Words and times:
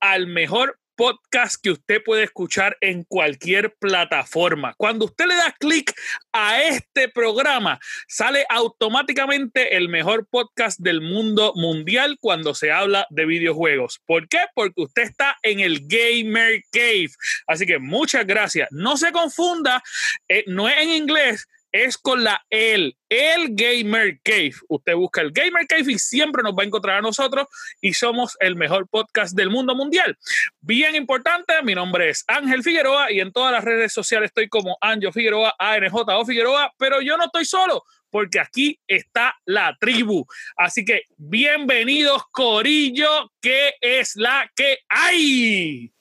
al 0.00 0.26
mejor 0.26 0.78
podcast 0.98 1.62
que 1.62 1.70
usted 1.70 2.02
puede 2.04 2.24
escuchar 2.24 2.76
en 2.80 3.04
cualquier 3.04 3.72
plataforma. 3.78 4.74
Cuando 4.76 5.04
usted 5.04 5.26
le 5.26 5.36
da 5.36 5.54
clic 5.56 5.94
a 6.32 6.60
este 6.62 7.08
programa, 7.08 7.78
sale 8.08 8.44
automáticamente 8.48 9.76
el 9.76 9.88
mejor 9.88 10.26
podcast 10.28 10.80
del 10.80 11.00
mundo 11.00 11.52
mundial 11.54 12.16
cuando 12.20 12.52
se 12.52 12.72
habla 12.72 13.06
de 13.10 13.26
videojuegos. 13.26 14.00
¿Por 14.06 14.28
qué? 14.28 14.40
Porque 14.54 14.82
usted 14.82 15.02
está 15.02 15.36
en 15.42 15.60
el 15.60 15.86
Gamer 15.86 16.62
Cave. 16.72 17.10
Así 17.46 17.64
que 17.64 17.78
muchas 17.78 18.26
gracias. 18.26 18.68
No 18.72 18.96
se 18.96 19.12
confunda, 19.12 19.80
eh, 20.28 20.42
no 20.48 20.68
es 20.68 20.78
en 20.78 20.90
inglés 20.90 21.46
es 21.72 21.98
con 21.98 22.24
la 22.24 22.44
el, 22.50 22.96
el 23.08 23.54
Gamer 23.54 24.20
Cave. 24.22 24.54
Usted 24.68 24.94
busca 24.94 25.20
el 25.20 25.32
Gamer 25.32 25.66
Cave 25.66 25.92
y 25.92 25.98
siempre 25.98 26.42
nos 26.42 26.52
va 26.52 26.62
a 26.62 26.66
encontrar 26.66 26.98
a 26.98 27.02
nosotros 27.02 27.46
y 27.80 27.94
somos 27.94 28.36
el 28.40 28.56
mejor 28.56 28.88
podcast 28.88 29.36
del 29.36 29.50
mundo 29.50 29.74
mundial. 29.74 30.16
Bien 30.60 30.94
importante, 30.94 31.54
mi 31.62 31.74
nombre 31.74 32.10
es 32.10 32.24
Ángel 32.26 32.62
Figueroa 32.62 33.12
y 33.12 33.20
en 33.20 33.32
todas 33.32 33.52
las 33.52 33.64
redes 33.64 33.92
sociales 33.92 34.28
estoy 34.28 34.48
como 34.48 34.78
Anjo 34.80 35.12
Figueroa, 35.12 35.54
ANJ 35.58 35.94
o 35.94 36.24
Figueroa, 36.24 36.72
pero 36.78 37.00
yo 37.00 37.16
no 37.16 37.24
estoy 37.24 37.44
solo 37.44 37.84
porque 38.10 38.40
aquí 38.40 38.78
está 38.86 39.34
la 39.44 39.76
tribu. 39.78 40.26
Así 40.56 40.84
que 40.84 41.02
bienvenidos, 41.16 42.22
Corillo, 42.30 43.32
que 43.40 43.74
es 43.80 44.16
la 44.16 44.50
que 44.54 44.78
hay. 44.88 45.92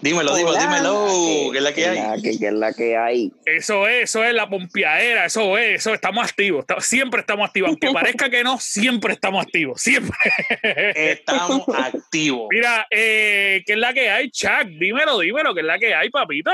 Dímelo, 0.00 0.36
dímelo, 0.36 0.58
dímelo, 0.58 1.50
¿qué 1.52 1.58
es 1.58 1.64
la 1.64 1.72
que 1.72 1.86
hay? 1.86 2.20
¿Qué 2.20 2.30
es 2.30 2.52
la 2.52 2.72
que 2.74 2.96
hay? 2.96 3.32
Eso 3.46 3.88
es, 3.88 4.10
eso 4.10 4.22
es 4.22 4.34
la 4.34 4.48
pompeadera, 4.50 5.24
eso 5.24 5.56
es, 5.56 5.80
eso 5.80 5.94
estamos 5.94 6.28
activos, 6.28 6.66
siempre 6.80 7.20
estamos 7.20 7.46
activos, 7.48 7.70
aunque 7.70 7.90
parezca 7.92 8.28
que 8.28 8.44
no, 8.44 8.58
siempre 8.60 9.14
estamos 9.14 9.42
activos, 9.42 9.80
siempre. 9.80 10.18
Estamos 10.62 11.62
activos. 11.74 12.48
Mira, 12.50 12.86
eh, 12.90 13.62
¿qué 13.66 13.72
es 13.72 13.78
la 13.78 13.94
que 13.94 14.10
hay, 14.10 14.30
Chuck? 14.30 14.66
Dímelo, 14.78 15.20
dímelo, 15.20 15.54
¿qué 15.54 15.60
es 15.60 15.66
la 15.66 15.78
que 15.78 15.94
hay, 15.94 16.10
papito? 16.10 16.50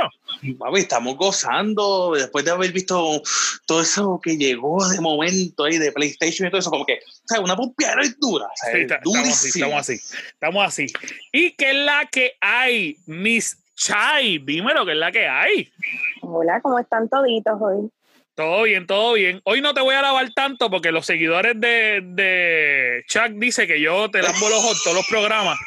Papi, 0.59 0.81
estamos 0.81 1.17
gozando 1.17 2.13
después 2.15 2.45
de 2.45 2.53
haber 2.53 2.73
visto 2.73 3.21
todo 3.67 3.83
eso 3.83 4.21
que 4.23 4.37
llegó 4.37 4.89
de 4.89 5.01
momento 5.01 5.65
ahí 5.65 5.79
de 5.79 5.91
PlayStation 5.91 6.47
y 6.47 6.51
todo 6.51 6.61
eso, 6.61 6.71
como 6.71 6.87
que, 6.87 6.95
o 6.95 7.27
sea, 7.27 7.41
una 7.41 7.57
pompeadera 7.57 8.03
es 8.03 8.19
dura, 8.21 8.47
o 8.47 8.57
sea, 8.57 8.79
estamos 8.79 9.29
así, 9.29 9.49
estamos 9.49 9.81
así, 9.81 9.95
estamos 10.33 10.67
así. 10.67 10.87
¿Y 11.33 11.51
qué 11.53 11.71
es 11.71 11.77
la 11.77 12.09
que 12.11 12.35
hay? 12.41 12.97
Miss 13.07 13.63
Chai, 13.77 14.39
dímelo 14.39 14.85
que 14.85 14.93
es 14.93 14.99
la 14.99 15.11
que 15.11 15.27
hay. 15.27 15.73
Hola, 16.23 16.61
¿cómo 16.61 16.79
están 16.79 17.09
toditos 17.09 17.61
hoy? 17.61 17.91
Todo 18.35 18.63
bien, 18.63 18.87
todo 18.87 19.15
bien. 19.15 19.41
Hoy 19.45 19.61
no 19.61 19.75
te 19.75 19.83
voy 19.83 19.95
a 19.95 20.03
lavar 20.03 20.31
tanto 20.35 20.71
porque 20.71 20.93
los 20.93 21.05
seguidores 21.05 21.61
de, 21.61 22.01
de 22.03 23.05
Chuck 23.07 23.33
dice 23.35 23.67
que 23.67 23.81
yo 23.81 24.11
te 24.11 24.23
lavo 24.23 24.49
los 24.49 24.65
ojos 24.65 24.83
todos 24.83 24.97
los 24.97 25.07
programas. 25.07 25.59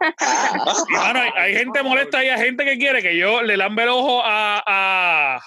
hay, 1.36 1.54
gente 1.54 1.82
molesta 1.84 2.24
y 2.24 2.28
hay 2.28 2.40
gente 2.40 2.64
que 2.64 2.78
quiere 2.78 3.00
que 3.00 3.16
yo 3.16 3.42
le 3.42 3.56
lambe 3.56 3.84
el 3.84 3.90
ojo 3.90 4.22
a, 4.24 5.40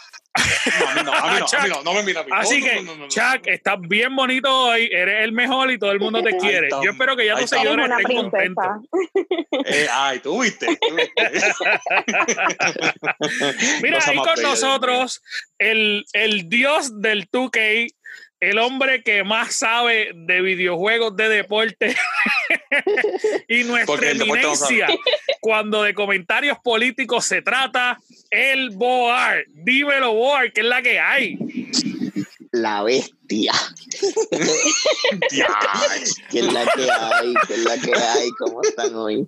no, 0.95 1.03
no, 1.03 1.13
a 1.13 1.39
no, 1.67 1.83
no, 1.83 1.93
me 1.93 2.03
mira 2.03 2.21
a 2.21 2.23
mí. 2.23 2.31
Así 2.33 2.61
que, 2.61 2.83
Chuck, 3.07 3.45
estás 3.45 3.79
bien 3.81 4.15
bonito 4.15 4.51
hoy, 4.51 4.89
eres 4.91 5.23
el 5.23 5.31
mejor 5.31 5.71
y 5.71 5.77
todo 5.77 5.91
el 5.91 5.99
mundo 5.99 6.23
te 6.23 6.35
quiere. 6.37 6.69
Yo 6.83 6.91
espero 6.91 7.15
que 7.15 7.27
ya 7.27 7.35
tus 7.35 7.51
seguidores 7.51 7.89
estén 7.89 8.17
contentos. 8.17 8.65
Eh, 9.65 9.87
ay, 9.91 10.19
tú 10.19 10.41
viste. 10.41 10.67
Mira, 13.81 13.99
ahí 14.05 14.17
con 14.17 14.41
nosotros 14.41 15.21
el, 15.59 16.05
el 16.13 16.49
dios 16.49 16.99
del 16.99 17.29
2K, 17.29 17.93
el 18.39 18.57
hombre 18.57 19.03
que 19.03 19.23
más 19.23 19.55
sabe 19.55 20.11
de 20.15 20.41
videojuegos 20.41 21.15
de 21.15 21.29
deporte 21.29 21.95
y 23.47 23.63
nuestra 23.63 24.11
eminencia 24.11 24.87
cuando 25.43 25.83
de 25.83 25.93
comentarios 25.93 26.57
políticos 26.63 27.25
se 27.25 27.41
trata, 27.41 27.99
el 28.29 28.69
Boar. 28.69 29.43
Dímelo, 29.49 30.13
Boar, 30.13 30.53
¿qué 30.53 30.61
es 30.61 30.67
la 30.67 30.81
que 30.81 31.01
hay? 31.01 31.37
La 32.51 32.81
bestia. 32.81 33.51
¿Qué 36.31 36.39
es 36.39 36.53
la 36.53 36.65
que 36.65 36.89
hay? 36.89 37.33
¿Qué 37.45 37.55
es 37.55 37.59
la 37.59 37.77
que 37.77 37.91
hay? 37.93 38.29
¿Cómo 38.39 38.61
están 38.61 38.95
hoy? 38.95 39.27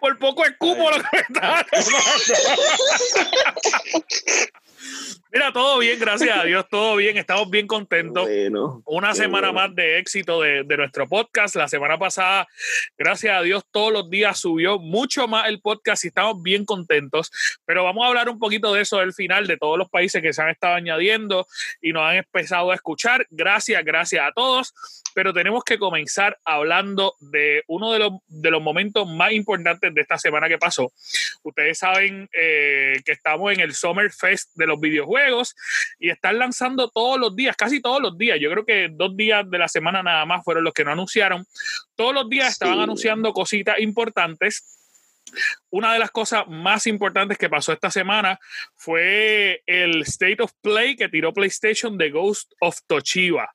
Por 0.00 0.18
poco 0.18 0.46
escupo 0.46 0.90
lo 0.90 0.96
que 0.96 1.08
me 1.12 1.20
está 1.20 1.66
Mira, 5.32 5.50
todo 5.50 5.78
bien, 5.78 5.98
gracias 5.98 6.36
a 6.36 6.44
Dios, 6.44 6.66
todo 6.70 6.96
bien, 6.96 7.16
estamos 7.16 7.48
bien 7.48 7.66
contentos. 7.66 8.28
Una 8.84 9.14
semana 9.14 9.50
más 9.50 9.74
de 9.74 9.98
éxito 9.98 10.42
de, 10.42 10.64
nuestro 10.76 11.08
podcast. 11.08 11.56
La 11.56 11.68
semana 11.68 11.98
pasada, 11.98 12.46
gracias 12.98 13.34
a 13.34 13.40
Dios, 13.40 13.64
todos 13.70 13.92
los 13.92 14.10
días 14.10 14.38
subió 14.38 14.78
mucho 14.78 15.26
más 15.28 15.48
el 15.48 15.62
podcast 15.62 16.04
y 16.04 16.08
estamos 16.08 16.42
bien 16.42 16.66
contentos. 16.66 17.30
Pero 17.64 17.82
vamos 17.84 18.04
a 18.04 18.08
hablar 18.08 18.28
un 18.28 18.38
poquito 18.38 18.74
de 18.74 18.82
eso 18.82 18.98
del 18.98 19.14
final, 19.14 19.46
de 19.46 19.56
todos 19.56 19.78
los 19.78 19.88
países 19.88 20.20
que 20.20 20.34
se 20.34 20.42
han 20.42 20.50
estado 20.50 20.74
añadiendo 20.74 21.46
y 21.80 21.92
nos 21.92 22.02
han 22.02 22.16
empezado 22.16 22.70
a 22.70 22.74
escuchar. 22.74 23.26
Gracias, 23.30 23.82
gracias 23.84 24.28
a 24.28 24.32
todos. 24.32 24.74
Pero 25.14 25.32
tenemos 25.32 25.64
que 25.64 25.78
comenzar 25.78 26.38
hablando 26.44 27.14
de 27.20 27.64
uno 27.66 27.92
de 27.92 27.98
los, 27.98 28.12
de 28.26 28.50
los 28.50 28.62
momentos 28.62 29.08
más 29.08 29.32
importantes 29.32 29.94
de 29.94 30.00
esta 30.00 30.18
semana 30.18 30.48
que 30.48 30.58
pasó. 30.58 30.92
Ustedes 31.42 31.78
saben 31.78 32.28
eh, 32.32 33.00
que 33.04 33.12
estamos 33.12 33.52
en 33.52 33.60
el 33.60 33.74
Summer 33.74 34.10
Fest 34.12 34.50
de 34.54 34.66
los 34.66 34.80
videojuegos 34.80 35.54
y 35.98 36.10
están 36.10 36.38
lanzando 36.38 36.88
todos 36.88 37.18
los 37.18 37.34
días, 37.36 37.56
casi 37.56 37.80
todos 37.80 38.00
los 38.00 38.16
días. 38.16 38.38
Yo 38.40 38.50
creo 38.50 38.64
que 38.64 38.88
dos 38.90 39.16
días 39.16 39.48
de 39.48 39.58
la 39.58 39.68
semana 39.68 40.02
nada 40.02 40.24
más 40.24 40.44
fueron 40.44 40.64
los 40.64 40.72
que 40.72 40.84
no 40.84 40.92
anunciaron. 40.92 41.44
Todos 41.94 42.14
los 42.14 42.28
días 42.28 42.52
estaban 42.52 42.80
anunciando 42.80 43.32
cositas 43.32 43.78
importantes. 43.80 44.78
Una 45.70 45.92
de 45.92 45.98
las 45.98 46.10
cosas 46.10 46.46
más 46.48 46.86
importantes 46.86 47.38
que 47.38 47.48
pasó 47.48 47.72
esta 47.72 47.90
semana 47.90 48.38
fue 48.74 49.62
el 49.66 50.02
State 50.02 50.42
of 50.42 50.52
Play 50.60 50.96
que 50.96 51.08
tiró 51.08 51.32
PlayStation 51.32 51.96
de 51.96 52.10
Ghost 52.10 52.52
of 52.60 52.78
Toshiba. 52.86 53.54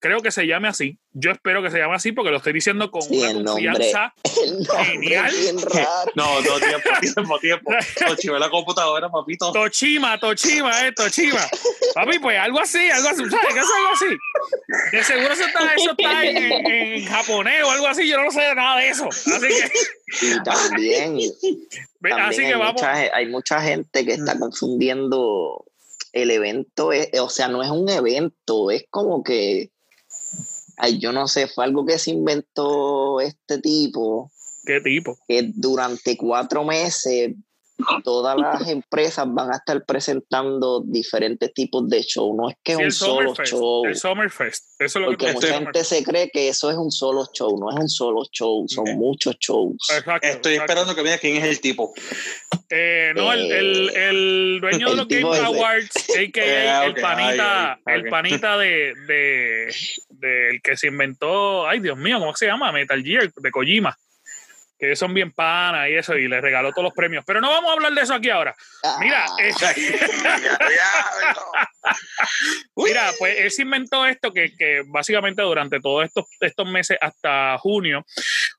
Creo 0.00 0.20
que 0.20 0.30
se 0.30 0.46
llame 0.46 0.68
así. 0.68 0.96
Yo 1.12 1.32
espero 1.32 1.60
que 1.60 1.70
se 1.70 1.78
llame 1.78 1.96
así 1.96 2.12
porque 2.12 2.30
lo 2.30 2.36
estoy 2.36 2.52
diciendo 2.52 2.88
con 2.90 3.02
una 3.10 3.32
confianza 3.44 4.14
genial. 4.84 5.32
No, 6.14 6.40
no, 6.40 6.58
tiempo, 6.58 6.90
tiempo, 7.00 7.38
tiempo. 7.38 7.72
Tochima 8.06 8.38
la 8.38 8.50
computadora, 8.50 9.08
papito. 9.08 9.52
Tochima, 9.52 10.18
Tochima, 10.18 10.86
eh, 10.86 10.92
Tochima. 10.92 11.40
Papi, 11.94 12.18
pues 12.18 12.38
algo 12.38 12.60
así, 12.60 12.90
algo 12.90 13.08
así. 13.08 13.24
¿Sabes 13.28 13.54
qué 13.54 13.60
es 13.60 13.66
algo 13.76 13.88
así? 13.92 14.96
De 14.96 15.04
seguro 15.04 15.32
eso 15.32 15.44
está, 15.44 15.74
eso 15.74 15.90
está 15.90 16.24
en, 16.24 17.04
japonés 17.06 17.62
o 17.64 17.70
algo 17.70 17.86
así. 17.88 18.08
Yo 18.08 18.22
no 18.22 18.30
sé 18.30 18.54
nada 18.54 18.80
de 18.80 18.88
eso. 18.88 19.08
Así 19.08 19.48
que. 19.48 20.26
Y 20.26 20.42
también. 20.42 21.16
así 22.20 22.38
que 22.38 22.46
hay, 22.46 22.52
vamos. 22.52 22.74
Mucha, 22.74 22.92
hay 22.92 23.26
mucha 23.26 23.60
gente 23.60 24.04
que 24.04 24.12
está 24.12 24.38
confundiendo 24.38 25.64
el 26.12 26.30
evento. 26.30 26.90
o 27.20 27.28
sea, 27.28 27.48
no 27.48 27.62
es 27.62 27.70
un 27.70 27.88
evento, 27.88 28.70
es 28.70 28.84
como 28.90 29.22
que 29.22 29.70
ay, 30.78 30.98
yo 30.98 31.12
no 31.12 31.28
sé, 31.28 31.46
fue 31.46 31.64
algo 31.64 31.84
que 31.84 31.98
se 31.98 32.10
inventó 32.10 33.20
este 33.20 33.58
tipo. 33.58 34.30
¿Qué 34.64 34.80
tipo? 34.80 35.18
Que 35.26 35.50
durante 35.54 36.16
cuatro 36.16 36.64
meses 36.64 37.34
todas 38.02 38.36
las 38.36 38.68
empresas 38.68 39.26
van 39.28 39.52
a 39.52 39.56
estar 39.56 39.84
presentando 39.84 40.82
diferentes 40.84 41.52
tipos 41.54 41.88
de 41.88 42.02
show. 42.02 42.34
No 42.36 42.50
es 42.50 42.56
que 42.62 42.72
es 42.72 42.78
un 42.78 42.92
solo 42.92 43.34
show. 43.44 43.84
El 43.86 43.96
Summerfest. 43.96 44.64
Eso 44.78 44.98
es 44.98 45.02
lo 45.02 45.06
Porque 45.08 45.26
que 45.26 45.32
mucha 45.32 45.54
gente 45.54 45.84
se 45.84 46.02
cree 46.02 46.30
que 46.30 46.48
eso 46.48 46.70
es 46.70 46.76
un 46.76 46.90
solo 46.90 47.26
show. 47.32 47.58
No 47.58 47.70
es 47.70 47.76
un 47.76 47.88
solo 47.88 48.24
show, 48.30 48.64
son 48.68 48.96
muchos 48.96 49.36
shows. 49.38 49.76
Estoy 50.22 50.54
esperando 50.54 50.94
que 50.94 51.02
vea 51.02 51.18
quién 51.18 51.36
es 51.36 51.44
el 51.44 51.60
tipo. 51.60 51.92
Eh, 52.70 53.12
no, 53.16 53.32
el, 53.32 53.50
el, 53.50 53.88
eh, 53.88 54.08
el, 54.08 54.60
dueño 54.60 54.90
de 54.90 54.96
los 54.96 55.08
Game 55.08 55.38
Awards, 55.38 56.10
a.k.a. 56.10 56.84
el 56.86 56.94
panita, 56.94 57.80
el 57.86 58.08
panita 58.10 58.58
de, 58.58 58.92
de, 59.06 59.74
de, 60.18 60.50
el 60.50 60.62
que 60.62 60.76
se 60.76 60.88
inventó, 60.88 61.66
ay 61.66 61.80
Dios 61.80 61.96
mío, 61.96 62.18
¿cómo 62.18 62.34
se 62.34 62.46
llama? 62.46 62.72
Metal 62.72 63.02
Gear, 63.02 63.32
de 63.34 63.50
Kojima 63.50 63.96
que 64.78 64.94
son 64.94 65.12
bien 65.12 65.32
panas 65.32 65.88
y 65.88 65.94
eso, 65.94 66.16
y 66.16 66.28
les 66.28 66.40
regaló 66.40 66.72
todos 66.72 66.84
los 66.84 66.94
premios. 66.94 67.24
Pero 67.26 67.40
no 67.40 67.50
vamos 67.50 67.70
a 67.70 67.72
hablar 67.74 67.92
de 67.92 68.02
eso 68.02 68.14
aquí 68.14 68.30
ahora. 68.30 68.54
Mira, 69.00 69.26
ah. 69.28 69.36
eh, 69.42 69.52
mira, 72.76 73.10
pues 73.18 73.38
él 73.38 73.50
se 73.50 73.62
inventó 73.62 74.06
esto 74.06 74.32
que, 74.32 74.54
que 74.56 74.82
básicamente 74.86 75.42
durante 75.42 75.80
todos 75.80 76.04
estos, 76.04 76.26
estos 76.40 76.70
meses 76.70 76.96
hasta 77.00 77.58
junio, 77.58 78.04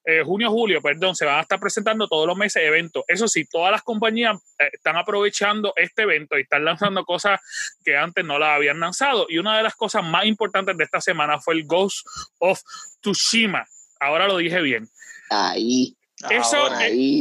eh, 0.03 0.23
junio, 0.23 0.49
julio, 0.49 0.81
perdón, 0.81 1.15
se 1.15 1.25
van 1.25 1.39
a 1.39 1.41
estar 1.41 1.59
presentando 1.59 2.07
todos 2.07 2.27
los 2.27 2.37
meses 2.37 2.63
eventos. 2.63 3.03
Eso 3.07 3.27
sí, 3.27 3.45
todas 3.45 3.71
las 3.71 3.83
compañías 3.83 4.37
eh, 4.59 4.69
están 4.73 4.97
aprovechando 4.97 5.73
este 5.75 6.03
evento 6.03 6.37
y 6.37 6.41
están 6.41 6.65
lanzando 6.65 7.05
cosas 7.05 7.39
que 7.83 7.95
antes 7.95 8.25
no 8.25 8.39
las 8.39 8.55
habían 8.55 8.79
lanzado. 8.79 9.27
Y 9.29 9.37
una 9.37 9.55
de 9.55 9.63
las 9.63 9.75
cosas 9.75 10.03
más 10.03 10.25
importantes 10.25 10.75
de 10.75 10.83
esta 10.83 10.99
semana 10.99 11.39
fue 11.39 11.53
el 11.53 11.65
Ghost 11.65 12.05
of 12.39 12.59
Tsushima. 13.01 13.65
Ahora 14.01 14.27
lo 14.27 14.37
dije 14.37 14.61
bien. 14.61 14.89
Ahí. 15.29 15.98
Eso 16.29 16.69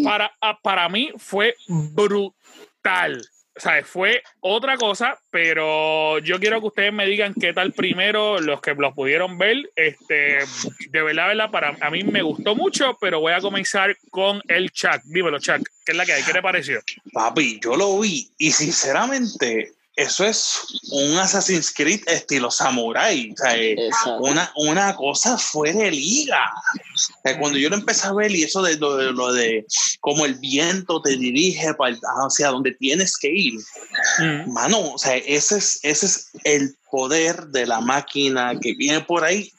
para, 0.04 0.32
ah, 0.40 0.58
para 0.62 0.88
mí 0.88 1.10
fue 1.16 1.54
brutal. 1.68 3.22
sea, 3.56 3.84
fue 3.84 4.22
otra 4.40 4.76
cosa, 4.76 5.18
pero 5.30 6.18
yo 6.20 6.38
quiero 6.38 6.60
que 6.60 6.66
ustedes 6.68 6.92
me 6.92 7.06
digan 7.06 7.34
qué 7.34 7.52
tal 7.52 7.72
primero, 7.72 8.40
los 8.40 8.60
que 8.60 8.74
los 8.74 8.94
pudieron 8.94 9.38
ver. 9.38 9.70
Este, 9.76 10.38
de 10.90 11.02
verdad, 11.02 11.28
verdad, 11.28 11.50
para 11.50 11.76
a 11.80 11.90
mí 11.90 12.02
me 12.04 12.22
gustó 12.22 12.54
mucho, 12.54 12.96
pero 13.00 13.20
voy 13.20 13.32
a 13.32 13.40
comenzar 13.40 13.96
con 14.10 14.40
el 14.48 14.70
Chuck. 14.70 15.02
Dímelo, 15.04 15.38
Chuck, 15.38 15.62
¿qué 15.84 15.92
es 15.92 15.96
la 15.96 16.06
que 16.06 16.12
hay? 16.12 16.22
¿Qué 16.22 16.32
te 16.32 16.42
pareció? 16.42 16.80
Papi, 17.12 17.60
yo 17.62 17.76
lo 17.76 17.98
vi 18.00 18.30
y 18.38 18.50
sinceramente 18.52 19.77
eso 19.98 20.24
es 20.24 20.60
un 20.92 21.18
Assassin's 21.18 21.72
Creed 21.72 22.02
estilo 22.06 22.52
samurai. 22.52 23.32
O 23.32 23.36
sea, 23.36 23.56
eh, 23.56 23.76
una, 24.20 24.52
una 24.54 24.94
cosa 24.94 25.36
fue 25.36 25.72
de 25.72 25.90
liga. 25.90 26.52
cuando 27.40 27.58
yo 27.58 27.68
lo 27.68 27.74
empecé 27.74 28.06
a 28.06 28.12
ver 28.12 28.30
y 28.30 28.44
eso 28.44 28.62
de 28.62 28.76
lo, 28.76 29.32
de, 29.32 29.66
cómo 30.00 30.24
el 30.24 30.36
viento 30.36 31.02
te 31.02 31.16
dirige 31.16 31.74
para 31.74 31.96
hacia 32.24 32.48
donde 32.48 32.72
tienes 32.72 33.16
que 33.16 33.28
ir. 33.28 33.54
Mm. 34.20 34.52
Mano, 34.52 34.92
o 34.92 34.98
sea, 34.98 35.16
ese 35.16 35.58
es, 35.58 35.80
ese 35.82 36.06
es 36.06 36.30
el 36.44 36.76
poder 36.92 37.48
de 37.48 37.66
la 37.66 37.80
máquina 37.80 38.54
que 38.60 38.74
viene 38.74 39.00
por 39.00 39.24
ahí, 39.24 39.52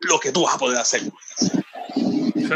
lo 0.00 0.20
que 0.20 0.30
tú 0.30 0.42
vas 0.42 0.56
a 0.56 0.58
poder 0.58 0.78
hacer. 0.78 1.10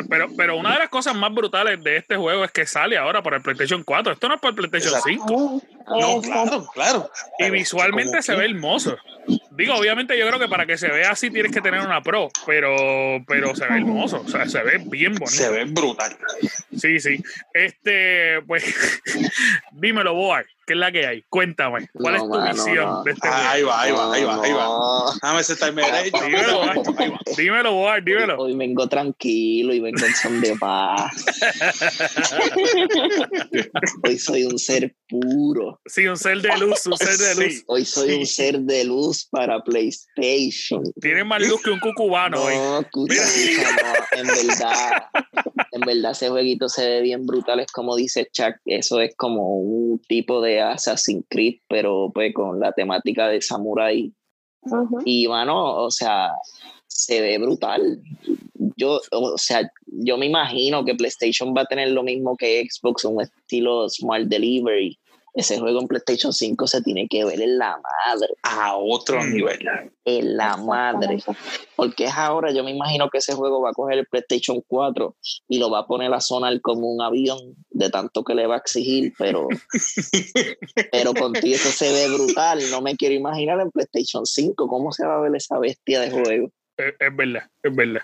Pero, 0.08 0.28
pero 0.36 0.56
una 0.56 0.72
de 0.72 0.78
las 0.80 0.88
cosas 0.88 1.14
más 1.14 1.32
brutales 1.32 1.82
de 1.82 1.96
este 1.96 2.16
juego 2.16 2.44
es 2.44 2.50
que 2.50 2.66
sale 2.66 2.96
ahora 2.96 3.22
para 3.22 3.36
el 3.36 3.42
PlayStation 3.42 3.82
4. 3.82 4.12
Esto 4.12 4.28
no 4.28 4.34
es 4.34 4.40
para 4.40 4.50
el 4.50 4.68
PlayStation 4.68 5.00
5. 5.02 5.62
No, 5.88 6.20
claro, 6.20 6.66
claro. 6.72 7.10
Y 7.38 7.50
visualmente 7.50 8.22
se 8.22 8.34
ve 8.34 8.44
hermoso. 8.46 8.96
Digo, 9.50 9.74
obviamente 9.74 10.18
yo 10.18 10.26
creo 10.26 10.38
que 10.38 10.48
para 10.48 10.66
que 10.66 10.78
se 10.78 10.88
vea 10.88 11.10
así 11.10 11.30
tienes 11.30 11.52
que 11.52 11.60
tener 11.60 11.80
una 11.80 12.02
Pro, 12.02 12.28
pero, 12.46 13.22
pero 13.26 13.54
se 13.54 13.66
ve 13.66 13.76
hermoso, 13.76 14.22
o 14.24 14.28
sea, 14.28 14.48
se 14.48 14.62
ve 14.62 14.82
bien 14.86 15.14
bonito. 15.14 15.30
Se 15.30 15.50
ve 15.50 15.64
brutal. 15.64 16.16
Sí, 16.76 16.98
sí. 16.98 17.22
Este, 17.52 18.40
pues, 18.46 18.64
dímelo, 19.72 20.14
Boar, 20.14 20.46
¿qué 20.70 20.74
es 20.74 20.78
la 20.78 20.92
que 20.92 21.04
hay? 21.04 21.24
Cuéntame, 21.28 21.88
¿cuál 21.94 22.14
es 22.14 22.22
tu 22.22 22.40
visión 22.40 23.02
de 23.02 23.10
este 23.10 23.26
ah, 23.26 23.50
Ahí 23.50 23.64
va, 23.64 23.82
ahí 23.82 23.90
va, 23.90 24.14
ahí 24.14 24.22
va, 24.22 24.40
ahí 24.40 24.52
va. 24.52 25.12
Déjame 25.14 25.42
sentarme 25.42 25.82
derecho. 25.82 26.24
Dímelo, 26.24 26.62
dímelo, 27.36 27.72
Boar, 27.72 28.04
dímelo. 28.04 28.38
Hoy 28.38 28.54
vengo 28.54 28.88
tranquilo 28.88 29.74
y 29.74 29.80
vengo 29.80 30.06
en 30.06 30.14
son 30.14 30.40
de 30.40 30.56
paz. 30.56 31.12
Hoy 34.04 34.16
soy 34.16 34.44
un 34.44 34.60
ser 34.60 34.94
puro. 35.08 35.80
Sí, 35.86 36.06
un 36.06 36.16
ser 36.16 36.40
de 36.40 36.56
luz, 36.56 36.86
un 36.86 36.96
ser 36.96 37.16
de 37.16 37.46
luz. 37.46 37.64
Hoy 37.66 37.84
soy 37.84 38.20
un 38.20 38.26
ser 38.26 38.60
de 38.60 38.84
luz 38.84 39.26
para 39.28 39.64
PlayStation. 39.64 40.84
Tiene 41.00 41.24
más 41.24 41.44
luz 41.48 41.60
que 41.62 41.70
un 41.70 41.80
cucubano. 41.80 42.36
No, 42.36 42.78
en 44.12 44.26
verdad, 44.26 45.02
en 45.72 45.80
verdad 45.80 46.12
ese 46.12 46.28
jueguito 46.28 46.68
se 46.68 46.86
ve 46.88 47.00
bien 47.02 47.26
brutal, 47.26 47.60
es 47.60 47.72
como 47.72 47.96
dice 47.96 48.28
Chuck, 48.32 48.56
eso 48.64 49.00
es 49.00 49.14
como 49.16 49.58
un 49.58 49.98
tipo 50.00 50.40
de 50.40 50.60
Assassin's 50.60 51.24
Creed, 51.28 51.56
pero 51.68 52.10
pues 52.12 52.32
con 52.34 52.60
la 52.60 52.72
temática 52.72 53.28
de 53.28 53.40
samurai. 53.40 54.12
Y 55.04 55.26
bueno, 55.26 55.76
o 55.76 55.90
sea, 55.90 56.32
se 56.86 57.20
ve 57.20 57.38
brutal. 57.38 58.02
Yo, 58.76 59.00
o 59.12 59.38
sea, 59.38 59.70
yo 59.86 60.18
me 60.18 60.26
imagino 60.26 60.84
que 60.84 60.94
PlayStation 60.94 61.54
va 61.56 61.62
a 61.62 61.66
tener 61.66 61.88
lo 61.90 62.02
mismo 62.02 62.36
que 62.36 62.62
Xbox, 62.68 63.04
un 63.04 63.22
estilo 63.22 63.88
Smart 63.88 64.24
Delivery 64.24 64.98
ese 65.34 65.58
juego 65.58 65.80
en 65.80 65.88
PlayStation 65.88 66.32
5 66.32 66.66
se 66.66 66.82
tiene 66.82 67.06
que 67.08 67.24
ver 67.24 67.40
en 67.40 67.58
la 67.58 67.80
madre. 68.06 68.34
A 68.42 68.76
otro 68.76 69.22
mm. 69.22 69.32
nivel. 69.32 69.58
En 70.04 70.36
la 70.36 70.56
madre. 70.56 71.18
Porque 71.76 72.04
es 72.04 72.14
ahora, 72.14 72.52
yo 72.52 72.64
me 72.64 72.72
imagino 72.72 73.08
que 73.10 73.18
ese 73.18 73.34
juego 73.34 73.60
va 73.60 73.70
a 73.70 73.74
coger 73.74 73.98
el 73.98 74.06
PlayStation 74.06 74.62
4 74.66 75.16
y 75.48 75.58
lo 75.58 75.70
va 75.70 75.80
a 75.80 75.86
poner 75.86 76.12
a 76.12 76.20
sonar 76.20 76.60
como 76.60 76.90
un 76.90 77.02
avión 77.02 77.38
de 77.70 77.90
tanto 77.90 78.24
que 78.24 78.34
le 78.34 78.46
va 78.46 78.56
a 78.56 78.58
exigir, 78.58 79.12
pero, 79.18 79.48
pero 80.92 81.14
contigo 81.14 81.54
eso 81.54 81.70
se 81.70 81.92
ve 81.92 82.08
brutal. 82.08 82.60
No 82.70 82.80
me 82.80 82.96
quiero 82.96 83.14
imaginar 83.14 83.60
en 83.60 83.70
PlayStation 83.70 84.26
5 84.26 84.68
cómo 84.68 84.92
se 84.92 85.06
va 85.06 85.16
a 85.16 85.20
ver 85.20 85.34
esa 85.34 85.58
bestia 85.58 86.00
de 86.00 86.10
juego. 86.10 86.50
Es, 86.98 87.16
verdad, 87.16 87.42
es 87.62 87.74
verdad. 87.74 88.02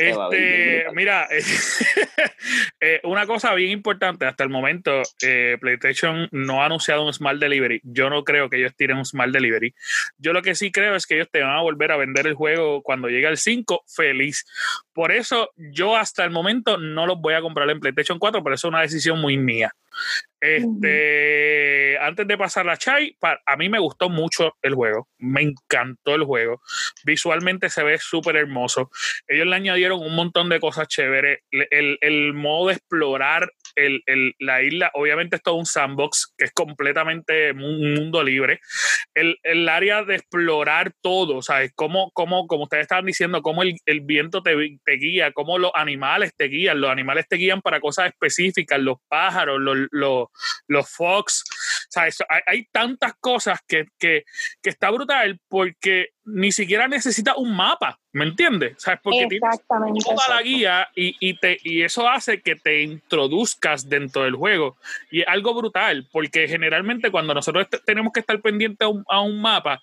Este, 0.00 0.86
mira, 0.94 1.28
eh, 2.80 3.00
una 3.04 3.26
cosa 3.26 3.54
bien 3.54 3.70
importante, 3.70 4.26
hasta 4.26 4.44
el 4.44 4.50
momento 4.50 5.02
eh, 5.22 5.58
PlayStation 5.60 6.28
no 6.32 6.62
ha 6.62 6.66
anunciado 6.66 7.04
un 7.04 7.12
Smart 7.12 7.38
Delivery. 7.38 7.80
Yo 7.84 8.08
no 8.10 8.24
creo 8.24 8.48
que 8.48 8.58
ellos 8.58 8.74
tiren 8.76 8.98
un 8.98 9.04
Smart 9.04 9.32
Delivery. 9.32 9.74
Yo 10.18 10.32
lo 10.32 10.42
que 10.42 10.54
sí 10.54 10.72
creo 10.72 10.94
es 10.94 11.06
que 11.06 11.16
ellos 11.16 11.28
te 11.30 11.42
van 11.42 11.56
a 11.56 11.62
volver 11.62 11.92
a 11.92 11.96
vender 11.96 12.26
el 12.26 12.34
juego 12.34 12.82
cuando 12.82 13.08
llegue 13.08 13.26
al 13.26 13.36
5 13.36 13.84
feliz. 13.86 14.46
Por 14.92 15.12
eso 15.12 15.50
yo 15.56 15.96
hasta 15.96 16.24
el 16.24 16.30
momento 16.30 16.78
no 16.78 17.06
los 17.06 17.20
voy 17.20 17.34
a 17.34 17.40
comprar 17.40 17.68
en 17.70 17.80
PlayStation 17.80 18.18
4, 18.18 18.42
pero 18.42 18.54
eso 18.54 18.68
es 18.68 18.70
una 18.72 18.82
decisión 18.82 19.20
muy 19.20 19.36
mía. 19.36 19.74
Este, 20.40 21.98
antes 21.98 22.26
de 22.26 22.38
pasar 22.38 22.64
la 22.64 22.78
Chai, 22.78 23.14
a 23.46 23.56
mí 23.56 23.68
me 23.68 23.78
gustó 23.78 24.08
mucho 24.08 24.56
el 24.62 24.74
juego, 24.74 25.08
me 25.18 25.42
encantó 25.42 26.14
el 26.14 26.24
juego. 26.24 26.62
Visualmente 27.04 27.68
se 27.68 27.82
ve 27.82 27.98
súper 27.98 28.36
hermoso. 28.36 28.90
Ellos 29.28 29.46
le 29.46 29.56
añadieron 29.56 30.00
un 30.00 30.14
montón 30.14 30.48
de 30.48 30.58
cosas 30.58 30.88
chéveres. 30.88 31.40
El, 31.50 31.98
el 32.00 32.32
modo 32.32 32.68
de 32.68 32.74
explorar 32.74 33.52
el, 33.86 34.34
la 34.38 34.62
isla, 34.62 34.90
obviamente 34.94 35.36
es 35.36 35.42
todo 35.42 35.56
un 35.56 35.66
sandbox 35.66 36.34
que 36.36 36.44
es 36.44 36.52
completamente 36.52 37.52
un 37.52 37.94
mundo 37.94 38.22
libre. 38.22 38.60
El, 39.14 39.38
el 39.42 39.68
área 39.68 40.04
de 40.04 40.16
explorar 40.16 40.92
todo, 41.00 41.42
¿sabes? 41.42 41.72
Como, 41.74 42.10
como, 42.12 42.46
como 42.46 42.64
ustedes 42.64 42.82
estaban 42.82 43.06
diciendo, 43.06 43.42
cómo 43.42 43.62
el, 43.62 43.76
el 43.86 44.00
viento 44.00 44.42
te, 44.42 44.54
te, 44.84 44.92
guía, 44.92 45.32
cómo 45.32 45.58
los 45.58 45.72
animales 45.74 46.32
te 46.36 46.44
guían. 46.44 46.80
Los 46.80 46.90
animales 46.90 47.26
te 47.28 47.36
guían 47.36 47.62
para 47.62 47.80
cosas 47.80 48.06
específicas, 48.06 48.78
los 48.80 48.98
pájaros, 49.08 49.60
los, 49.60 49.76
los, 49.90 50.28
los 50.68 50.90
fox. 50.90 51.44
¿sabes? 51.88 52.18
Hay, 52.28 52.40
hay 52.46 52.66
tantas 52.72 53.14
cosas 53.20 53.60
que, 53.66 53.86
que, 53.98 54.24
que 54.62 54.70
está 54.70 54.90
brutal 54.90 55.40
porque 55.48 56.10
ni 56.32 56.52
siquiera 56.52 56.88
necesita 56.88 57.36
un 57.36 57.54
mapa, 57.54 57.98
¿me 58.12 58.24
entiendes? 58.24 58.74
¿Sabes? 58.78 59.00
Porque 59.02 59.26
tienes 59.28 60.04
toda 60.04 60.28
la 60.28 60.42
guía 60.42 60.88
y, 60.94 61.16
y, 61.20 61.34
te, 61.34 61.58
y 61.62 61.82
eso 61.82 62.08
hace 62.08 62.40
que 62.40 62.56
te 62.56 62.82
introduzcas 62.82 63.88
dentro 63.88 64.22
del 64.22 64.34
juego. 64.34 64.76
Y 65.10 65.20
es 65.20 65.28
algo 65.28 65.54
brutal, 65.54 66.08
porque 66.12 66.48
generalmente 66.48 67.10
cuando 67.10 67.34
nosotros 67.34 67.66
tenemos 67.84 68.12
que 68.12 68.20
estar 68.20 68.40
pendientes 68.40 68.86
a 68.86 68.88
un, 68.88 69.04
a 69.08 69.20
un 69.20 69.40
mapa, 69.40 69.80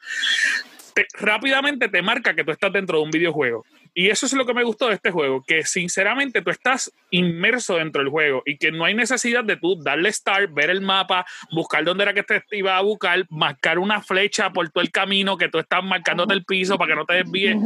rápidamente 1.13 1.89
te 1.89 2.01
marca 2.01 2.33
que 2.33 2.44
tú 2.44 2.51
estás 2.51 2.73
dentro 2.73 2.97
de 2.97 3.03
un 3.03 3.11
videojuego. 3.11 3.65
Y 3.99 4.11
eso 4.11 4.27
es 4.27 4.33
lo 4.33 4.45
que 4.45 4.53
me 4.53 4.63
gustó 4.63 4.89
de 4.89 4.94
este 4.94 5.09
juego, 5.09 5.44
que 5.44 5.63
sinceramente 5.63 6.44
tú 6.44 6.51
estás 6.51 6.94
inmerso 7.09 7.77
dentro 7.77 8.03
del 8.03 8.11
juego 8.11 8.44
y 8.45 8.59
que 8.59 8.71
no 8.71 8.85
hay 8.85 8.94
necesidad 8.94 9.44
de 9.44 9.57
tú 9.57 9.81
darle 9.81 10.13
start, 10.13 10.53
ver 10.53 10.69
el 10.69 10.81
mapa, 10.81 11.25
buscar 11.51 11.83
dónde 11.83 12.03
era 12.03 12.13
que 12.13 12.21
te 12.21 12.44
iba 12.51 12.77
a 12.77 12.81
buscar, 12.81 13.25
marcar 13.31 13.79
una 13.79 13.99
flecha 14.03 14.54
por 14.54 14.69
todo 14.69 14.83
el 14.83 14.92
camino 14.92 15.35
que 15.35 15.49
tú 15.49 15.57
estás 15.57 15.83
marcándote 15.83 16.35
el 16.35 16.45
piso 16.45 16.77
para 16.77 16.92
que 16.92 16.95
no 16.95 17.06
te 17.06 17.16
desvíes. 17.16 17.57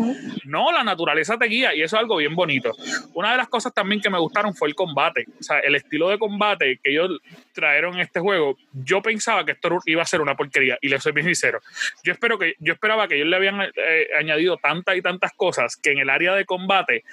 No, 0.45 0.71
la 0.71 0.85
naturaleza 0.85 1.37
te 1.37 1.47
guía 1.47 1.75
y 1.75 1.81
eso 1.81 1.97
es 1.97 2.01
algo 2.01 2.15
bien 2.15 2.33
bonito. 2.33 2.71
Una 3.13 3.31
de 3.31 3.37
las 3.37 3.49
cosas 3.49 3.73
también 3.73 3.99
que 3.99 4.09
me 4.09 4.17
gustaron 4.17 4.55
fue 4.55 4.69
el 4.69 4.75
combate, 4.75 5.25
o 5.37 5.43
sea, 5.43 5.59
el 5.59 5.75
estilo 5.75 6.07
de 6.07 6.17
combate 6.17 6.79
que 6.81 6.91
ellos 6.91 7.19
trajeron 7.53 7.99
este 7.99 8.19
juego. 8.19 8.57
Yo 8.73 9.01
pensaba 9.01 9.45
que 9.45 9.53
esto 9.53 9.79
iba 9.85 10.01
a 10.01 10.05
ser 10.05 10.21
una 10.21 10.35
porquería 10.35 10.77
y 10.81 10.89
le 10.89 10.99
soy 10.99 11.11
bien 11.11 11.25
sincero. 11.25 11.61
Yo 12.03 12.13
espero 12.13 12.37
que 12.37 12.55
yo 12.59 12.73
esperaba 12.73 13.07
que 13.07 13.15
ellos 13.15 13.27
le 13.27 13.35
habían 13.35 13.61
eh, 13.61 14.07
añadido 14.17 14.57
tantas 14.57 14.95
y 14.95 15.01
tantas 15.01 15.33
cosas 15.33 15.75
que 15.75 15.91
en 15.91 15.99
el 15.99 16.09
área 16.09 16.35
de 16.35 16.45
combate 16.45 17.03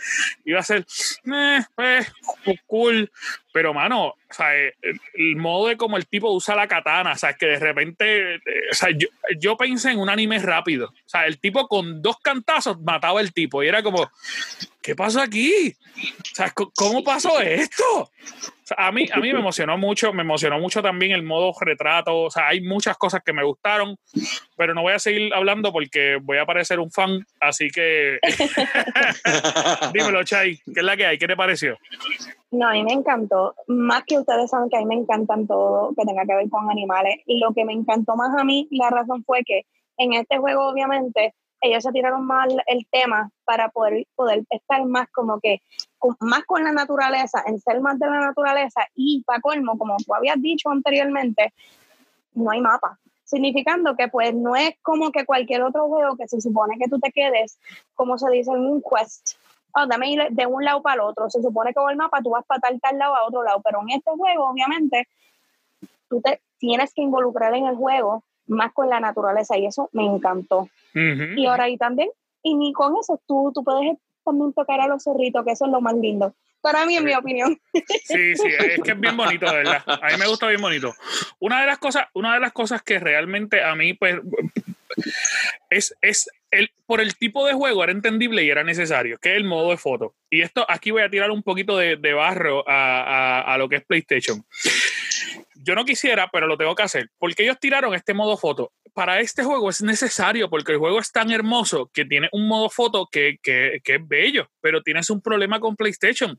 iba 0.45 0.61
a 0.61 0.63
ser 0.63 0.87
eh, 1.33 1.61
pues, 1.75 2.13
cool, 2.67 3.11
pero 3.59 3.75
mano, 3.75 4.15
el, 5.15 5.35
modo 5.35 5.67
de 5.67 5.77
cómo 5.77 5.97
el 5.97 6.07
tipo 6.07 6.31
usa 6.31 6.55
la 6.55 6.69
katana, 6.69 7.11
o 7.11 7.17
sea, 7.17 7.33
que 7.33 7.47
de 7.47 7.59
repente, 7.59 8.37
eh, 8.37 8.41
o 8.71 8.75
sea, 8.75 8.91
yo, 8.91 9.09
yo, 9.37 9.57
pensé 9.57 9.91
en 9.91 9.99
un 9.99 10.09
anime 10.09 10.39
rápido, 10.39 10.91
o 10.91 11.09
sea, 11.09 11.27
el 11.27 11.41
tipo 11.41 11.67
con 11.67 12.01
dos 12.01 12.21
cantazos 12.21 12.81
mataba 12.81 13.19
al 13.19 13.33
tipo 13.33 13.61
y 13.61 13.67
era 13.67 13.83
como, 13.83 14.09
¿qué 14.81 14.95
pasó 14.95 15.21
aquí? 15.21 15.75
O 15.75 16.35
sea, 16.37 16.53
¿cómo 16.53 17.03
pasó 17.03 17.41
esto? 17.41 18.13
a, 18.77 18.93
mí, 18.93 19.09
a 19.13 19.19
mí 19.19 19.33
me 19.33 19.41
emocionó 19.41 19.77
mucho, 19.77 20.13
me 20.13 20.23
emocionó 20.23 20.61
mucho 20.61 20.81
también 20.81 21.11
el 21.11 21.25
modo 21.25 21.53
retrato, 21.61 22.17
o 22.17 22.31
sea, 22.31 22.47
hay 22.47 22.61
muchas 22.61 22.97
cosas 22.97 23.23
que 23.25 23.33
me 23.33 23.43
gustaron, 23.43 23.97
pero 24.57 24.73
no 24.73 24.83
voy 24.83 24.93
a 24.93 25.01
seguir 25.01 25.35
hablando 25.35 25.73
porque 25.73 26.19
voy 26.23 26.39
a 26.39 26.47
parecer 26.47 26.79
un 26.79 26.93
fan, 26.93 27.27
así 27.41 27.71
que 27.71 28.21
dímelo, 29.93 30.23
Chay, 30.23 30.59
¿qué 30.59 30.81
es 30.81 30.85
la 30.85 30.97
que 30.97 31.07
hay? 31.07 31.19
¿Qué 31.19 31.27
te 31.27 31.35
pareció? 31.35 31.77
No, 32.51 32.69
a 32.69 32.73
mí 32.73 32.83
me 32.83 32.93
encantó. 32.93 33.55
Más 33.67 34.05
que 34.05 34.19
ustedes 34.19 34.51
saben 34.51 34.71
que 34.71 34.77
a 34.77 34.81
mí 34.81 34.87
me 34.87 34.95
encantan 34.95 35.47
todo 35.47 35.93
que 35.97 36.05
tenga 36.05 36.25
que 36.25 36.35
ver 36.35 36.49
con 36.49 36.71
animales. 36.71 37.17
Y 37.27 37.39
lo 37.39 37.53
que 37.53 37.65
me 37.65 37.73
encantó 37.73 38.17
más 38.17 38.35
a 38.39 38.45
mí, 38.45 38.69
la 38.71 38.91
razón 38.91 39.23
fue 39.25 39.43
que 39.45 39.67
en 39.99 40.15
este 40.15 40.39
juego, 40.39 40.69
obviamente, 40.69 41.35
ellos 41.61 41.83
se 41.83 41.93
tiraron 41.93 42.25
más 42.25 42.49
el 42.67 42.87
tema 42.91 43.31
para 43.45 43.69
poder, 43.69 44.07
poder 44.15 44.45
estar 44.49 44.85
más 44.87 45.09
como 45.11 45.41
que, 45.41 45.61
más 46.21 46.45
con 46.45 46.65
la 46.65 46.73
naturaleza, 46.73 47.43
en 47.47 47.61
ser 47.61 47.81
más 47.81 47.99
de 47.99 48.07
la 48.07 48.21
naturaleza. 48.21 48.83
Y 48.95 49.23
para 49.25 49.41
colmo, 49.41 49.77
como 49.77 49.97
tú 49.99 50.15
habías 50.15 50.41
dicho 50.41 50.71
anteriormente, 50.71 51.53
no 52.35 52.51
hay 52.51 52.61
mapa 52.61 52.99
significando 53.29 53.95
que 53.95 54.09
pues 54.09 54.35
no 54.35 54.57
es 54.57 54.71
como 54.81 55.13
que 55.13 55.27
cualquier 55.27 55.63
otro 55.63 55.87
juego 55.87 56.17
que 56.17 56.27
se 56.27 56.41
supone 56.41 56.79
que 56.79 56.89
tú 56.89 56.99
te 56.99 57.13
quedes, 57.13 57.59
como 57.95 58.17
se 58.17 58.31
dice 58.31 58.51
en 58.53 58.61
un 58.61 58.83
quest, 58.83 59.37
oh, 59.83 59.87
dame 59.87 60.11
ir 60.11 60.23
de 60.31 60.47
un 60.47 60.65
lado 60.65 60.83
para 60.83 60.95
el 60.95 61.01
otro. 61.01 61.29
Se 61.31 61.43
supone 61.43 61.71
que 61.71 61.75
con 61.75 61.91
el 61.91 61.97
mapa 61.97 62.21
tú 62.23 62.31
vas 62.31 62.45
para 62.47 62.61
tal, 62.61 62.81
tal 62.81 62.99
lado 62.99 63.15
a 63.15 63.27
otro 63.27 63.43
lado, 63.43 63.61
pero 63.63 63.81
en 63.83 63.91
este 63.91 64.11
juego, 64.11 64.51
obviamente, 64.51 65.09
tú 66.09 66.21
te 66.21 66.41
tienes 66.59 66.93
que 66.93 67.03
involucrar 67.03 67.55
en 67.55 67.67
el 67.67 67.77
juego 67.77 68.25
más 68.47 68.73
con 68.73 68.89
la 68.89 69.01
naturaleza 69.01 69.57
y 69.57 69.67
eso 69.67 69.89
me 69.93 70.05
encantó. 70.05 70.69
Y 70.95 71.47
ahora 71.47 71.69
y 71.69 71.77
también, 71.77 72.09
y 72.43 72.55
ni 72.57 72.73
con 72.73 72.95
eso, 73.01 73.21
tú, 73.27 73.53
tú 73.55 73.63
puedes 73.63 73.97
también 74.25 74.53
tocar 74.53 74.81
a 74.81 74.89
los 74.89 75.05
zorritos, 75.05 75.45
que 75.45 75.53
eso 75.53 75.67
es 75.67 75.71
lo 75.71 75.81
más 75.81 75.95
lindo. 75.95 76.35
Para 76.61 76.85
mí, 76.85 76.97
en 76.97 77.05
mi 77.05 77.15
opinión. 77.15 77.57
Sí, 77.73 78.35
sí, 78.35 78.49
es 78.59 78.81
que 78.83 78.91
es 78.91 79.01
bien 79.01 79.17
bonito, 79.17 79.47
de 79.47 79.59
verdad. 79.59 79.83
A 79.87 80.09
mí 80.09 80.17
me 80.19 80.27
gusta 80.27 80.49
bien 80.49 80.61
bonito. 80.61 80.93
Una 81.39 81.61
de 81.61 81.67
las 81.67 81.79
cosas, 81.79 82.09
una 82.15 82.35
de 82.35 82.41
las 82.41 82.53
cosas 82.53 82.83
que 82.83 82.99
realmente 82.99 83.63
a 83.63 83.77
mí, 83.77 83.95
pues, 83.95 84.17
es, 85.71 85.97
es 86.01 86.29
el, 86.51 86.71
por 86.87 87.01
el 87.01 87.17
tipo 87.17 87.47
de 87.47 87.55
juego 87.55 87.83
era 87.83 87.93
entendible 87.93 88.43
y 88.45 88.51
era 88.51 88.65
necesario, 88.65 89.19
que 89.19 89.33
es 89.33 89.37
el 89.37 89.45
modo 89.45 89.71
de 89.71 89.77
foto. 89.77 90.15
Y 90.31 90.43
esto, 90.43 90.65
aquí 90.69 90.91
voy 90.91 91.03
a 91.03 91.11
tirar 91.11 91.31
un 91.31 91.43
poquito 91.43 91.77
de, 91.77 91.97
barro 92.13 92.65
a, 92.69 93.41
a, 93.41 93.59
lo 93.59 93.69
que 93.69 93.77
es 93.77 93.85
PlayStation. 93.85 94.45
Yo 95.55 95.75
no 95.75 95.85
quisiera, 95.85 96.29
pero 96.33 96.47
lo 96.47 96.57
tengo 96.57 96.75
que 96.75 96.83
hacer. 96.83 97.11
Porque 97.19 97.43
ellos 97.43 97.59
tiraron 97.61 97.95
este 97.95 98.15
modo 98.15 98.37
foto. 98.37 98.73
Para 98.95 99.21
este 99.21 99.45
juego 99.45 99.69
es 99.71 99.83
necesario 99.83 100.49
porque 100.49 100.73
el 100.73 100.79
juego 100.79 100.99
es 100.99 101.13
tan 101.13 101.31
hermoso 101.31 101.91
que 101.93 102.05
tiene 102.05 102.29
un 102.33 102.49
modo 102.49 102.71
foto 102.71 103.09
que, 103.11 103.39
que, 103.43 103.81
que 103.85 103.97
es 103.97 104.09
bello, 104.09 104.51
pero 104.61 104.83
tienes 104.83 105.11
un 105.11 105.21
problema 105.21 105.61
con 105.61 105.77
PlayStation 105.77 106.39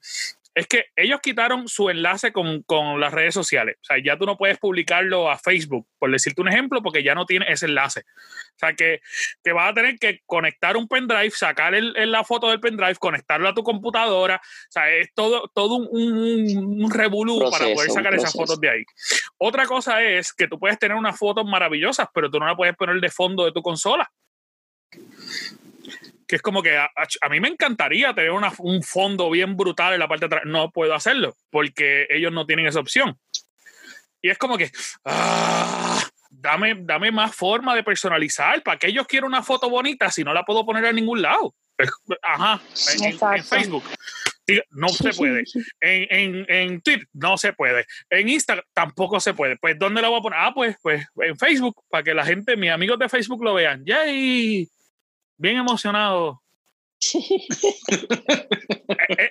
es 0.55 0.67
que 0.67 0.85
ellos 0.95 1.19
quitaron 1.21 1.67
su 1.67 1.89
enlace 1.89 2.33
con, 2.33 2.63
las 2.99 3.13
redes 3.13 3.33
sociales. 3.33 3.77
O 3.81 3.85
sea, 3.85 3.97
ya 4.03 4.17
tú 4.17 4.25
no 4.25 4.37
puedes 4.37 4.57
publicarlo 4.57 5.29
a 5.29 5.37
Facebook, 5.37 5.87
por 5.97 6.11
decirte 6.11 6.41
un 6.41 6.49
ejemplo, 6.49 6.81
porque 6.81 7.03
ya 7.03 7.15
no 7.15 7.25
tiene 7.25 7.45
ese 7.49 7.67
enlace. 7.67 8.01
O 8.01 8.59
sea, 8.59 8.73
que, 8.73 8.99
que 9.43 9.53
vas 9.53 9.71
a 9.71 9.73
tener 9.73 9.97
que 9.97 10.21
conectar 10.25 10.75
un 10.75 10.87
pendrive, 10.87 11.31
sacar 11.31 11.75
el, 11.75 11.93
la 12.11 12.23
foto 12.23 12.49
del 12.49 12.59
pendrive, 12.59 12.95
conectarlo 12.95 13.47
a 13.47 13.53
tu 13.53 13.63
computadora. 13.63 14.35
O 14.37 14.71
sea, 14.71 14.89
es 14.91 15.13
todo, 15.13 15.49
todo 15.53 15.75
un, 15.75 16.81
un, 16.83 16.91
revolú 16.91 17.49
para 17.51 17.73
poder 17.73 17.91
sacar 17.91 18.13
esas 18.15 18.33
fotos 18.33 18.59
de 18.59 18.69
ahí. 18.69 18.83
Otra 19.37 19.65
cosa 19.65 20.03
es 20.03 20.33
que 20.33 20.47
tú 20.47 20.59
puedes 20.59 20.79
tener 20.79 20.97
unas 20.97 21.17
fotos 21.17 21.45
maravillosas, 21.45 22.07
pero 22.13 22.29
tú 22.29 22.39
no 22.39 22.47
las 22.47 22.55
puedes 22.55 22.75
poner 22.75 22.99
de 22.99 23.09
fondo 23.09 23.45
de 23.45 23.51
tu 23.51 23.61
consola 23.61 24.09
que 26.29 26.35
es 26.35 26.43
como 26.43 26.61
que 26.61 26.77
a, 26.77 26.89
mí 27.31 27.39
me 27.39 27.47
encantaría 27.47 28.13
tener 28.13 28.29
un 28.29 28.83
fondo 28.83 29.31
bien 29.31 29.57
brutal 29.57 29.93
en 29.93 29.99
la 29.99 30.07
parte 30.07 30.27
de 30.27 30.35
atrás. 30.35 30.43
No 30.45 30.69
puedo 30.69 30.93
hacerlo 30.93 31.35
porque 31.49 32.05
ellos 32.07 32.31
no 32.31 32.45
tienen 32.45 32.67
esa 32.67 32.79
opción. 32.79 33.17
Y 34.21 34.29
es 34.29 34.37
como 34.37 34.55
que, 34.55 34.71
ah, 35.05 35.99
dame, 36.29 36.75
dame 36.81 37.11
más 37.11 37.35
forma 37.35 37.73
de 37.73 37.83
personalizar. 37.83 38.61
¿Para 38.61 38.77
qué 38.77 38.87
ellos 38.89 39.07
quiero 39.07 39.25
una 39.25 39.41
foto 39.41 39.71
bonita 39.71 40.11
si 40.11 40.23
no 40.23 40.31
la 40.31 40.43
puedo 40.43 40.63
poner 40.67 40.85
en 40.85 40.97
ningún 40.97 41.23
lado? 41.23 41.55
Ajá, 42.21 42.61
en, 43.01 43.43
Facebook. 43.43 43.85
No 44.69 44.89
se 44.89 45.11
puede. 45.13 45.45
En, 45.81 46.45
en, 46.47 46.81
Twitter 46.81 47.07
no 47.11 47.39
se 47.39 47.53
puede. 47.53 47.87
En 48.07 48.29
Instagram 48.29 48.65
tampoco 48.71 49.19
se 49.19 49.33
puede. 49.33 49.57
Pues, 49.57 49.79
¿dónde 49.79 50.03
la 50.03 50.09
voy 50.09 50.19
a 50.19 50.21
poner? 50.21 50.39
Ah, 50.39 50.51
pues, 50.53 50.77
pues 50.83 51.07
en 51.21 51.35
Facebook, 51.39 51.83
para 51.89 52.03
que 52.03 52.13
la 52.13 52.23
gente, 52.23 52.55
mis 52.55 52.69
amigos 52.69 52.99
de 52.99 53.09
Facebook 53.09 53.43
lo 53.43 53.55
vean. 53.55 53.83
¡Yay! 53.83 54.69
Bien 55.39 55.57
emocionado. 55.57 56.43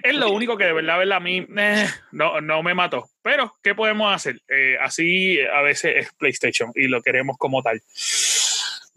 es, 0.03 0.15
lo 0.15 0.33
único 0.33 0.57
que 0.57 0.65
de 0.65 0.73
verdad, 0.73 0.99
verdad 0.99 1.19
a 1.19 1.21
mí 1.21 1.47
eh, 1.57 1.87
no, 2.13 2.41
no 2.41 2.63
me 2.63 2.75
mató. 2.75 3.11
Pero, 3.23 3.55
¿qué 3.63 3.75
podemos 3.75 4.13
hacer? 4.13 4.41
Eh, 4.49 4.77
así 4.81 5.39
a 5.41 5.61
veces 5.61 5.93
es 5.97 6.13
PlayStation 6.15 6.73
y 6.75 6.89
lo 6.89 7.03
queremos 7.03 7.37
como 7.39 7.63
tal 7.63 7.81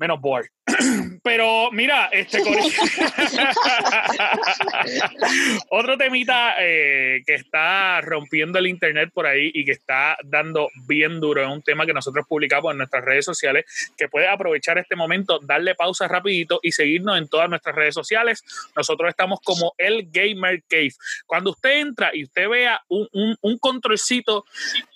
menos 0.01 0.19
bored. 0.19 0.49
Pero 1.23 1.69
mira, 1.71 2.09
este 2.11 2.41
otro 5.69 5.97
temita 5.97 6.55
eh, 6.59 7.21
que 7.25 7.35
está 7.35 8.01
rompiendo 8.01 8.57
el 8.57 8.67
internet 8.67 9.11
por 9.13 9.27
ahí 9.27 9.51
y 9.53 9.63
que 9.63 9.73
está 9.73 10.17
dando 10.23 10.69
bien 10.87 11.19
duro, 11.19 11.43
es 11.43 11.47
un 11.47 11.61
tema 11.61 11.85
que 11.85 11.93
nosotros 11.93 12.25
publicamos 12.27 12.71
en 12.71 12.79
nuestras 12.79 13.05
redes 13.05 13.25
sociales, 13.25 13.65
que 13.95 14.07
puede 14.07 14.27
aprovechar 14.27 14.79
este 14.79 14.95
momento, 14.95 15.39
darle 15.39 15.75
pausa 15.75 16.07
rapidito 16.07 16.59
y 16.63 16.71
seguirnos 16.71 17.17
en 17.17 17.27
todas 17.27 17.49
nuestras 17.49 17.75
redes 17.75 17.93
sociales. 17.93 18.43
Nosotros 18.75 19.09
estamos 19.09 19.39
como 19.43 19.73
el 19.77 20.09
Gamer 20.11 20.63
Cave. 20.67 20.93
Cuando 21.27 21.51
usted 21.51 21.81
entra 21.81 22.09
y 22.13 22.23
usted 22.23 22.49
vea 22.49 22.81
un, 22.87 23.07
un, 23.11 23.37
un 23.41 23.57
controlcito 23.59 24.45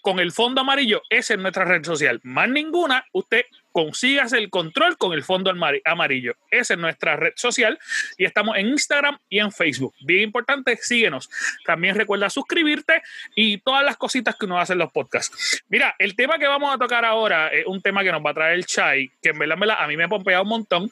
con 0.02 0.20
el 0.20 0.32
fondo 0.32 0.62
amarillo, 0.62 1.04
esa 1.10 1.36
es 1.36 1.40
nuestra 1.40 1.66
red 1.66 1.84
social. 1.84 2.20
Más 2.24 2.50
ninguna, 2.50 3.06
usted 3.12 3.46
consigas 3.76 4.32
el 4.32 4.50
control 4.50 4.98
con 4.98 5.12
el 5.12 5.22
fondo 5.22 5.52
amarillo. 5.84 6.36
Esa 6.50 6.76
es 6.76 6.80
nuestra 6.80 7.18
red 7.18 7.34
social 7.36 7.78
y 8.18 8.24
estamos 8.24 8.56
en 8.56 8.68
Instagram 8.68 9.18
y 9.28 9.40
en 9.40 9.52
Facebook. 9.52 9.94
Bien 10.06 10.22
importante, 10.22 10.78
síguenos. 10.78 11.30
También 11.66 11.94
recuerda 11.96 12.30
suscribirte 12.30 13.02
y 13.36 13.58
todas 13.58 13.84
las 13.84 13.98
cositas 13.98 14.38
que 14.38 14.46
uno 14.46 14.58
hace 14.58 14.72
en 14.72 14.80
los 14.80 14.94
podcasts. 14.94 15.62
Mira, 15.68 15.94
el 16.00 16.16
tema 16.16 16.40
que 16.40 16.48
vamos 16.48 16.74
a 16.74 16.78
tocar 16.78 17.04
ahora 17.04 17.50
es 17.50 17.68
un 17.68 17.82
tema 17.82 18.02
que 18.02 18.14
nos 18.14 18.26
va 18.26 18.30
a 18.30 18.34
traer 18.34 18.54
el 18.54 18.66
Chai, 18.66 19.12
que 19.22 19.32
en 19.32 19.40
verdad, 19.40 19.58
a 19.78 19.88
mí 19.88 19.98
me 19.98 20.06
ha 20.06 20.08
pompeado 20.08 20.44
un 20.44 20.50
montón. 20.50 20.90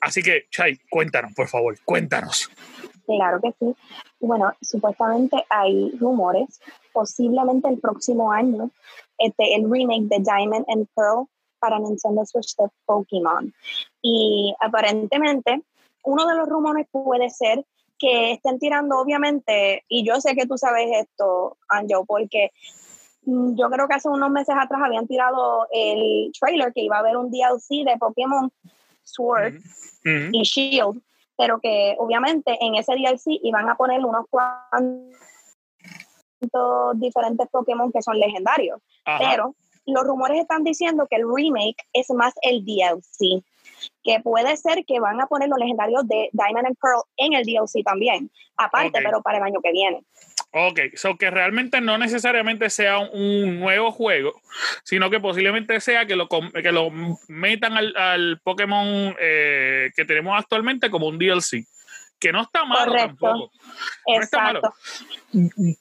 Así 0.00 0.20
que, 0.20 0.46
Chai, 0.50 0.80
cuéntanos, 0.90 1.32
por 1.32 1.46
favor, 1.46 1.78
cuéntanos. 1.84 2.50
Claro 3.06 3.40
que 3.40 3.52
sí. 3.60 3.72
Bueno, 4.18 4.52
supuestamente 4.60 5.36
hay 5.48 5.92
rumores, 6.00 6.60
posiblemente 6.92 7.68
el 7.68 7.78
próximo 7.78 8.32
año, 8.32 8.72
este, 9.16 9.54
el 9.54 9.70
remake 9.70 10.08
de 10.08 10.18
Diamond 10.18 10.64
and 10.68 10.88
Pearl 10.96 11.28
para 11.58 11.78
Nintendo 11.78 12.24
Switch 12.24 12.54
de 12.56 12.68
Pokémon. 12.84 13.52
Y 14.02 14.54
aparentemente, 14.60 15.62
uno 16.04 16.26
de 16.26 16.34
los 16.34 16.48
rumores 16.48 16.86
puede 16.90 17.30
ser 17.30 17.64
que 17.98 18.32
estén 18.32 18.58
tirando, 18.58 18.98
obviamente, 18.98 19.84
y 19.88 20.06
yo 20.06 20.20
sé 20.20 20.34
que 20.34 20.46
tú 20.46 20.58
sabes 20.58 20.88
esto, 20.92 21.56
Anjo, 21.68 22.04
porque 22.04 22.50
mm, 23.22 23.56
yo 23.56 23.70
creo 23.70 23.88
que 23.88 23.94
hace 23.94 24.08
unos 24.08 24.30
meses 24.30 24.54
atrás 24.58 24.82
habían 24.84 25.06
tirado 25.06 25.66
el 25.72 26.30
trailer 26.38 26.72
que 26.72 26.82
iba 26.82 26.96
a 26.96 27.00
haber 27.00 27.16
un 27.16 27.30
DLC 27.30 27.84
de 27.84 27.96
Pokémon 27.98 28.52
Sword 29.02 29.54
y 30.04 30.42
Shield, 30.42 31.02
pero 31.36 31.58
que 31.60 31.96
obviamente 31.98 32.56
en 32.60 32.74
ese 32.74 32.94
DLC 32.94 33.38
iban 33.42 33.68
a 33.68 33.76
poner 33.76 34.04
unos 34.04 34.26
cuantos 34.28 35.14
diferentes 36.94 37.48
Pokémon 37.48 37.90
que 37.92 38.02
son 38.02 38.18
legendarios. 38.18 38.80
Pero 39.04 39.54
los 39.86 40.04
rumores 40.04 40.40
están 40.40 40.64
diciendo 40.64 41.06
que 41.08 41.16
el 41.16 41.24
remake 41.26 41.76
es 41.92 42.10
más 42.10 42.34
el 42.42 42.64
DLC, 42.64 43.42
que 44.02 44.20
puede 44.20 44.56
ser 44.56 44.84
que 44.84 45.00
van 45.00 45.20
a 45.20 45.26
poner 45.26 45.48
los 45.48 45.58
legendarios 45.58 46.06
de 46.08 46.28
Diamond 46.32 46.66
and 46.66 46.76
Pearl 46.80 47.02
en 47.16 47.32
el 47.34 47.44
DLC 47.44 47.84
también, 47.84 48.30
aparte, 48.56 49.00
pero 49.02 49.22
para 49.22 49.38
el 49.38 49.44
año 49.44 49.60
que 49.62 49.72
viene. 49.72 50.02
Ok, 50.52 50.80
so 50.94 51.16
que 51.16 51.30
realmente 51.30 51.80
no 51.80 51.98
necesariamente 51.98 52.70
sea 52.70 52.98
un, 52.98 53.60
nuevo 53.60 53.92
juego, 53.92 54.40
sino 54.84 55.10
que 55.10 55.20
posiblemente 55.20 55.80
sea 55.80 56.06
que 56.06 56.16
lo, 56.16 56.28
que 56.28 56.72
lo 56.72 56.90
metan 57.28 57.76
al, 57.76 58.40
Pokémon 58.42 59.14
eh, 59.20 59.90
que 59.94 60.04
tenemos 60.04 60.38
actualmente 60.38 60.90
como 60.90 61.08
un 61.08 61.18
DLC 61.18 61.66
que 62.18 62.32
no 62.32 62.42
está 62.42 62.64
malo 62.64 62.94
tampoco. 62.94 63.50
No 64.06 64.20
está 64.20 64.42
malo. 64.42 64.60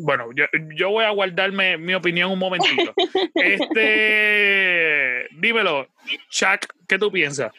Bueno, 0.00 0.28
yo, 0.76 0.90
voy 0.90 1.04
a 1.04 1.10
guardarme 1.10 1.76
mi 1.76 1.92
opinión 1.92 2.30
un 2.30 2.38
momentito. 2.38 2.94
este, 3.34 5.26
dímelo, 5.40 5.88
Chuck, 6.30 6.66
¿qué 6.86 6.98
tú 6.98 7.10
piensas? 7.10 7.50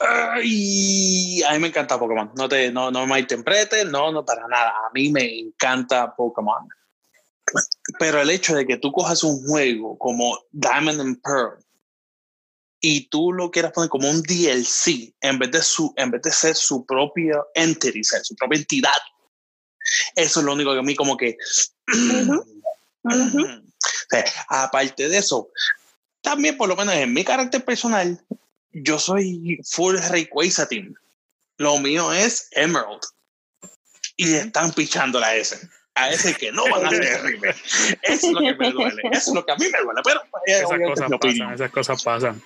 Ay, 0.00 1.42
a 1.42 1.52
mí 1.52 1.58
me 1.58 1.68
encanta 1.68 1.98
Pokémon. 1.98 2.32
No 2.34 2.48
te, 2.48 2.72
no, 2.72 2.90
no 2.90 3.06
me 3.06 3.20
interpretes, 3.20 3.84
no, 3.86 4.10
no 4.10 4.24
para 4.24 4.48
nada. 4.48 4.70
A 4.70 4.90
mí 4.94 5.10
me 5.10 5.38
encanta 5.38 6.14
Pokémon. 6.16 6.66
Pero 7.98 8.22
el 8.22 8.30
hecho 8.30 8.54
de 8.54 8.66
que 8.66 8.78
tú 8.78 8.90
cojas 8.90 9.22
un 9.22 9.46
juego 9.46 9.98
como 9.98 10.38
Diamond 10.52 11.00
and 11.00 11.20
Pearl 11.22 11.62
y 12.80 13.10
tú 13.10 13.32
lo 13.32 13.50
quieras 13.50 13.72
poner 13.72 13.90
como 13.90 14.08
un 14.08 14.22
DLC 14.22 15.14
en 15.20 15.38
vez 15.38 15.50
de, 15.50 15.60
su, 15.60 15.92
en 15.96 16.10
vez 16.10 16.22
de 16.22 16.30
ser 16.30 16.54
su 16.54 16.86
propia 16.86 17.42
entity, 17.54 18.02
ser 18.02 18.24
su 18.24 18.34
propia 18.36 18.60
entidad. 18.60 18.96
Eso 20.14 20.40
es 20.40 20.46
lo 20.46 20.52
único 20.52 20.72
que 20.72 20.80
a 20.80 20.82
mí 20.82 20.94
como 20.94 21.16
que... 21.16 21.36
aparte 24.48 25.08
de 25.08 25.18
eso, 25.18 25.48
también 26.20 26.56
por 26.56 26.68
lo 26.68 26.76
menos 26.76 26.94
en 26.94 27.12
mi 27.12 27.24
carácter 27.24 27.64
personal, 27.64 28.20
yo 28.72 28.98
soy 28.98 29.60
full 29.64 29.96
Rayquaza 29.96 30.68
team. 30.68 30.94
Lo 31.58 31.78
mío 31.78 32.12
es 32.12 32.48
Emerald. 32.52 33.00
Y 34.16 34.34
están 34.34 34.72
pichando 34.72 35.18
la 35.18 35.34
S 35.36 35.58
a 35.94 36.10
ese 36.10 36.34
que 36.34 36.52
no 36.52 36.64
van 36.70 36.84
a 36.84 36.88
hacer 36.88 37.02
Eso 38.02 38.26
es 38.28 38.32
lo 38.32 38.40
que 38.40 38.54
me 38.54 38.70
duele. 38.70 39.02
Eso 39.12 39.30
es 39.30 39.34
lo 39.34 39.44
que 39.44 39.52
a 39.52 39.56
mí 39.56 39.64
me 39.70 39.78
duele. 39.82 40.00
Pero 40.04 40.20
pues, 40.30 40.42
esas 40.46 40.78
cosas 40.78 41.10
pasan, 41.20 41.54
esas 41.54 41.70
cosas 41.70 42.04
pasan. 42.04 42.42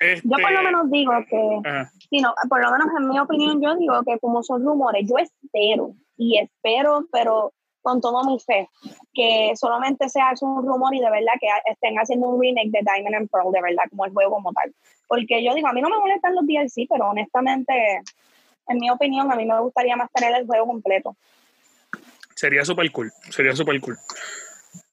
Yo 0.00 0.30
por 0.30 0.40
lo 0.40 0.48
este, 0.48 0.62
menos 0.62 0.90
digo 0.90 1.12
que, 1.28 2.48
por 2.48 2.60
lo 2.62 2.70
menos 2.72 2.88
en 2.98 3.08
mi 3.08 3.18
opinión, 3.18 3.62
yo 3.62 3.76
digo 3.76 4.02
que 4.06 4.18
como 4.18 4.42
son 4.42 4.64
rumores, 4.64 5.06
yo 5.08 5.16
espero 5.18 5.94
y 6.20 6.38
espero, 6.38 7.06
pero 7.10 7.54
con 7.80 8.02
todo 8.02 8.22
mi 8.24 8.38
fe, 8.38 8.68
que 9.14 9.52
solamente 9.56 10.06
sea 10.10 10.34
un 10.42 10.66
rumor 10.66 10.94
y 10.94 11.00
de 11.00 11.10
verdad 11.10 11.32
que 11.40 11.48
estén 11.64 11.96
haciendo 11.96 12.28
un 12.28 12.40
remake 12.40 12.70
de 12.70 12.80
Diamond 12.82 13.14
and 13.14 13.30
Pearl, 13.30 13.50
de 13.50 13.62
verdad, 13.62 13.84
como 13.88 14.04
el 14.04 14.12
juego 14.12 14.32
como 14.32 14.52
tal. 14.52 14.74
Porque 15.08 15.42
yo 15.42 15.54
digo, 15.54 15.68
a 15.68 15.72
mí 15.72 15.80
no 15.80 15.88
me 15.88 15.98
molestan 15.98 16.34
los 16.34 16.46
DLC, 16.46 16.86
pero 16.90 17.08
honestamente, 17.08 17.72
en 18.68 18.78
mi 18.78 18.90
opinión, 18.90 19.32
a 19.32 19.36
mí 19.36 19.46
me 19.46 19.58
gustaría 19.60 19.96
más 19.96 20.10
tener 20.12 20.34
el 20.38 20.46
juego 20.46 20.66
completo. 20.66 21.16
Sería 22.34 22.66
súper 22.66 22.92
cool, 22.92 23.10
sería 23.30 23.56
súper 23.56 23.80
cool. 23.80 23.96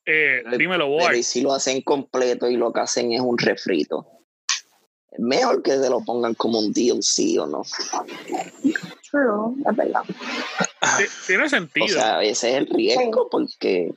eh, 0.06 0.44
dímelo, 0.58 0.88
voy. 0.88 1.20
Y 1.20 1.24
si 1.24 1.42
lo 1.42 1.54
hacen 1.54 1.82
completo 1.82 2.50
y 2.50 2.56
lo 2.56 2.72
que 2.72 2.80
hacen 2.80 3.12
es 3.12 3.20
un 3.20 3.38
refrito. 3.38 4.08
Mejor 5.18 5.62
que 5.62 5.72
se 5.72 5.90
lo 5.90 6.00
pongan 6.02 6.36
como 6.36 6.60
un 6.60 6.72
DLC 6.72 7.38
o 7.40 7.48
no. 7.48 7.64
True, 9.10 9.56
es 9.70 9.76
verdad. 9.76 10.02
Tiene 11.26 11.50
sentido. 11.50 11.86
O 11.86 11.90
sea, 11.90 12.24
ese 12.24 12.50
es 12.50 12.56
el 12.58 12.68
riesgo 12.68 13.30
porque 13.30 13.94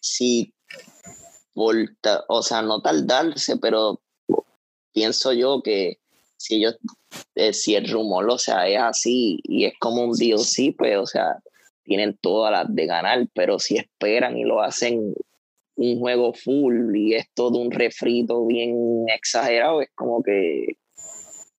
si 0.00 0.54
o 1.54 2.42
sea, 2.42 2.62
no 2.62 2.80
tardarse, 2.80 3.56
pero 3.58 4.00
pienso 4.92 5.32
yo 5.32 5.62
que 5.62 5.98
si 6.36 6.56
ellos, 6.56 6.78
eh, 7.34 7.52
si 7.52 7.74
el 7.74 7.88
rumor, 7.88 8.28
o 8.28 8.38
sea, 8.38 8.68
es 8.68 8.80
así 8.80 9.40
y 9.44 9.64
es 9.64 9.74
como 9.78 10.04
un 10.04 10.12
DLC, 10.12 10.74
pues, 10.76 10.96
o 10.98 11.06
sea, 11.06 11.38
tienen 11.84 12.18
todas 12.20 12.52
las 12.52 12.74
de 12.74 12.86
ganar, 12.86 13.26
pero 13.34 13.58
si 13.58 13.76
esperan 13.76 14.36
y 14.36 14.44
lo 14.44 14.62
hacen 14.62 15.14
un 15.76 15.98
juego 15.98 16.32
full 16.32 16.94
y 16.96 17.14
es 17.14 17.26
todo 17.34 17.58
un 17.58 17.70
refrito 17.70 18.46
bien 18.46 19.06
exagerado, 19.08 19.80
es 19.80 19.90
como 19.94 20.22
que 20.22 20.76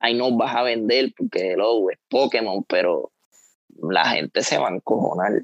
ahí 0.06 0.14
no 0.14 0.36
vas 0.36 0.56
a 0.56 0.64
vender 0.64 1.14
porque 1.18 1.56
lo 1.58 1.90
es 1.90 2.00
Pokémon, 2.10 2.64
pero 2.64 3.12
la 3.82 4.06
gente 4.10 4.42
se 4.44 4.58
va 4.58 4.70
a 4.70 4.76
encojonar. 4.76 5.44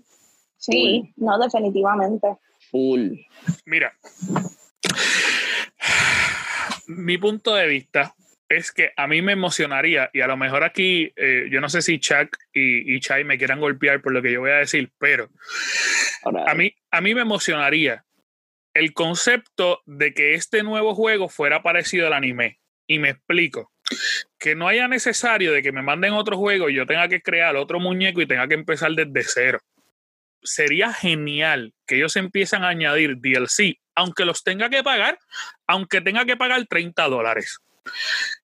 Sí, 0.58 1.13
no, 1.18 1.38
definitivamente. 1.39 2.38
Full. 2.70 3.13
Mira, 3.65 3.94
mi 6.88 7.18
punto 7.18 7.56
de 7.56 7.68
vista 7.68 8.13
es 8.48 8.72
que 8.72 8.91
a 8.96 9.08
mí 9.08 9.22
me 9.22 9.32
emocionaría, 9.32 10.10
y 10.13 10.22
a 10.22 10.27
lo 10.27 10.38
mejor 10.38 10.63
aquí, 10.63 11.12
eh, 11.15 11.48
yo 11.50 11.62
no 11.62 11.70
sé 11.70 11.82
si 11.82 12.00
Chuck 12.00 12.38
y, 12.53 12.96
y, 12.96 13.00
Chai 13.00 13.24
me 13.24 13.38
quieran 13.38 13.62
golpear 13.62 14.01
por 14.01 14.12
lo 14.12 14.22
que 14.22 14.32
yo 14.32 14.41
voy 14.41 14.51
a 14.51 14.58
decir, 14.58 14.91
pero 15.00 15.30
a 16.24 16.53
mí, 16.53 16.74
a 16.91 17.01
mí 17.01 17.15
me 17.15 17.22
emocionaría 17.22 18.06
el 18.74 18.94
concepto 18.94 19.82
de 19.86 20.13
que 20.13 20.34
este 20.34 20.63
nuevo 20.63 20.96
juego 20.96 21.30
fuera 21.30 21.63
parecido 21.63 22.08
al 22.08 22.13
anime. 22.13 22.60
Y 22.88 23.00
me 23.00 23.10
explico. 23.10 23.71
Que 24.39 24.55
no 24.55 24.67
haya 24.67 24.88
necesario 24.88 25.51
de 25.51 25.62
que 25.62 25.71
me 25.71 25.81
manden 25.81 26.13
otro 26.13 26.38
juego 26.38 26.69
y 26.69 26.75
yo 26.75 26.86
tenga 26.86 27.07
que 27.07 27.21
crear 27.21 27.55
otro 27.55 27.79
muñeco 27.79 28.21
y 28.21 28.27
tenga 28.27 28.48
que 28.48 28.55
empezar 28.55 28.91
desde 28.91 29.24
cero. 29.24 29.60
Sería 30.43 30.91
genial 30.91 31.74
que 31.86 31.98
ellos 31.98 32.15
empiezan 32.15 32.63
a 32.63 32.69
añadir 32.69 33.17
DLC, 33.17 33.77
aunque 33.95 34.25
los 34.25 34.43
tenga 34.43 34.69
que 34.69 34.83
pagar, 34.83 35.19
aunque 35.67 36.01
tenga 36.01 36.25
que 36.25 36.38
pagar 36.38 36.65
30 36.67 37.07
dólares. 37.07 37.60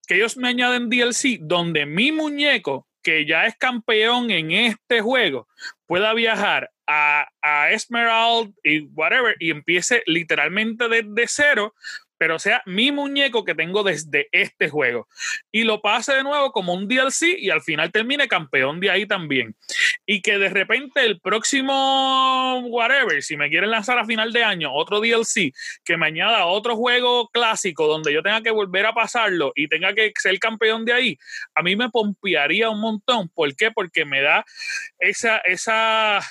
Que 0.08 0.16
ellos 0.16 0.38
me 0.38 0.50
añaden 0.50 0.90
DLC 0.90 1.40
donde 1.40 1.86
mi 1.86 2.12
muñeco, 2.12 2.88
que 3.02 3.26
ya 3.26 3.46
es 3.46 3.56
campeón 3.56 4.30
en 4.32 4.52
este 4.52 5.02
juego, 5.02 5.48
pueda 5.88 6.14
viajar 6.14 6.70
a, 6.86 7.28
a 7.42 7.72
Esmeralda 7.72 8.52
y 8.64 8.82
whatever 8.88 9.36
y 9.40 9.52
empiece 9.52 10.04
literalmente 10.06 10.88
desde 10.88 11.28
cero 11.28 11.74
pero 12.18 12.40
sea 12.40 12.62
mi 12.66 12.92
muñeco 12.92 13.44
que 13.44 13.56
tengo 13.56 13.84
desde 13.84 14.28
este 14.32 14.70
juego. 14.70 15.08
Y 15.52 15.64
lo 15.64 15.82
pase 15.82 16.14
de 16.14 16.24
nuevo 16.24 16.52
como 16.52 16.74
un 16.74 16.88
DLC 16.88 17.38
y 17.38 17.50
al 17.50 17.62
final 17.62 17.92
termine 17.92 18.28
campeón 18.28 18.80
de 18.80 18.92
ahí 18.92 19.06
también. 19.06 19.56
Y 20.06 20.22
que 20.22 20.38
de 20.38 20.50
repente 20.50 21.06
el 21.06 21.20
próximo, 21.20 22.60
whatever, 22.68 23.22
si 23.22 23.38
me 23.38 23.50
quieren 23.50 23.72
lanzar 23.72 24.00
a 24.00 24.06
final 24.06 24.32
de 24.32 24.44
año 24.44 24.74
otro 24.74 25.00
DLC, 25.00 25.54
que 25.84 25.98
me 25.98 26.08
añada 26.08 26.46
otro 26.46 26.76
juego 26.76 27.30
clásico 27.30 27.88
donde 27.88 28.14
yo 28.14 28.24
tenga 28.24 28.42
que 28.42 28.52
volver 28.52 28.86
a 28.86 28.94
pasarlo 28.94 29.52
y 29.56 29.68
tenga 29.68 29.94
que 29.94 30.12
ser 30.16 30.38
campeón 30.40 30.86
de 30.86 30.94
ahí, 30.94 31.18
a 31.56 31.62
mí 31.62 31.76
me 31.76 31.90
pompearía 31.90 32.70
un 32.70 32.80
montón. 32.80 33.30
¿Por 33.30 33.56
qué? 33.56 33.72
Porque 33.72 34.06
me 34.06 34.22
da 34.22 34.46
esa, 35.00 35.38
esa 35.40 36.22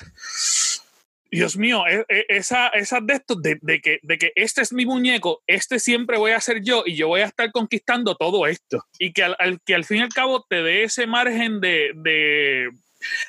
Dios 1.31 1.57
mío, 1.57 1.87
e, 1.87 2.05
e, 2.09 2.27
esa, 2.29 2.69
esa 2.69 3.01
de 3.01 3.15
estos, 3.15 3.41
de, 3.43 3.59
que, 3.81 3.99
de 4.03 4.19
que 4.19 4.33
este 4.37 4.63
es 4.63 4.73
mi 4.73 4.87
muñeco, 4.87 5.43
este 5.47 5.79
siempre 5.79 6.19
voy 6.19 6.33
a 6.33 6.41
ser 6.41 6.63
yo 6.63 6.83
y 6.87 6.97
yo 6.97 7.09
voy 7.09 7.21
a 7.21 7.27
estar 7.27 7.51
conquistando 7.53 8.15
todo 8.15 8.47
esto. 8.47 8.85
Y 8.99 9.13
que 9.13 9.25
al, 9.25 9.61
que 9.65 9.75
al 9.75 9.85
fin 9.85 9.99
y 9.99 10.03
al 10.03 10.09
cabo 10.11 10.45
te 10.49 10.63
dé 10.63 10.85
ese 10.85 11.07
margen 11.07 11.61
de, 11.61 11.93
de 11.95 12.71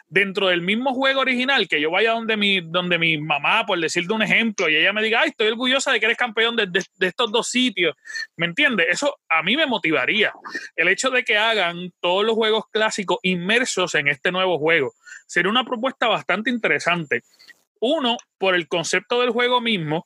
dentro 0.10 0.48
del 0.48 0.62
mismo 0.62 0.94
juego 0.94 1.22
original, 1.22 1.68
que 1.68 1.82
yo 1.82 1.92
vaya 1.92 2.12
donde 2.12 2.38
mi, 2.38 2.62
donde 2.62 2.98
mi 2.98 3.18
mamá, 3.18 3.66
por 3.66 3.80
decirte 3.80 4.14
un 4.14 4.22
ejemplo, 4.22 4.70
y 4.70 4.76
ella 4.76 4.94
me 4.94 5.04
diga, 5.04 5.22
ay, 5.22 5.30
estoy 5.30 5.48
orgullosa 5.48 5.92
de 5.92 6.00
que 6.00 6.06
eres 6.06 6.18
campeón 6.18 6.56
de, 6.56 6.68
de, 6.68 7.08
estos 7.08 7.32
dos 7.32 7.48
sitios. 7.48 7.96
¿Me 8.36 8.46
entiendes? 8.46 8.88
Eso 8.90 9.18
a 9.30 9.44
mí 9.44 9.56
me 9.56 9.66
motivaría. 9.66 10.34
El 10.76 10.88
hecho 10.88 11.10
de 11.10 11.24
que 11.24 11.38
hagan 11.38 11.92
todos 12.00 12.26
los 12.26 12.36
juegos 12.36 12.66
clásicos 12.72 13.18
inmersos 13.24 13.96
en 13.96 14.08
este 14.08 14.32
nuevo 14.32 14.60
juego. 14.60 14.94
Sería 15.26 15.52
una 15.52 15.66
propuesta 15.66 16.08
bastante 16.08 16.50
interesante. 16.50 17.24
Uno, 17.80 18.18
por 18.38 18.56
el 18.56 18.68
concepto 18.68 19.22
del 19.22 19.32
juego 19.32 19.62
mismo. 19.62 20.06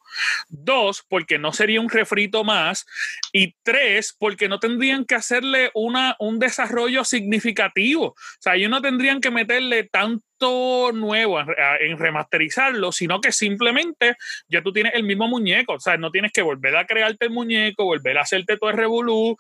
Dos, 0.49 1.03
porque 1.07 1.37
no 1.37 1.53
sería 1.53 1.81
un 1.81 1.89
refrito 1.89 2.43
más. 2.43 2.85
Y 3.33 3.55
tres, 3.63 4.15
porque 4.17 4.47
no 4.47 4.59
tendrían 4.59 5.05
que 5.05 5.15
hacerle 5.15 5.71
una, 5.73 6.15
un 6.19 6.39
desarrollo 6.39 7.03
significativo. 7.03 8.07
O 8.07 8.15
sea, 8.39 8.55
ellos 8.55 8.69
no 8.69 8.81
tendrían 8.81 9.21
que 9.21 9.31
meterle 9.31 9.83
tanto 9.83 10.91
nuevo 10.93 11.39
en, 11.39 11.97
remasterizarlo, 11.99 12.91
sino 12.91 13.21
que 13.21 13.31
simplemente 13.31 14.15
ya 14.47 14.63
tú 14.63 14.73
tienes 14.73 14.93
el 14.95 15.03
mismo 15.03 15.27
muñeco. 15.27 15.73
O 15.73 15.79
sea, 15.79 15.97
no 15.97 16.11
tienes 16.11 16.31
que 16.31 16.41
volver 16.41 16.75
a 16.77 16.85
crearte 16.85 17.25
el 17.25 17.31
muñeco, 17.31 17.85
volver 17.85 18.17
a 18.17 18.21
hacerte 18.21 18.53
el 18.53 18.73
revolú, 18.73 19.37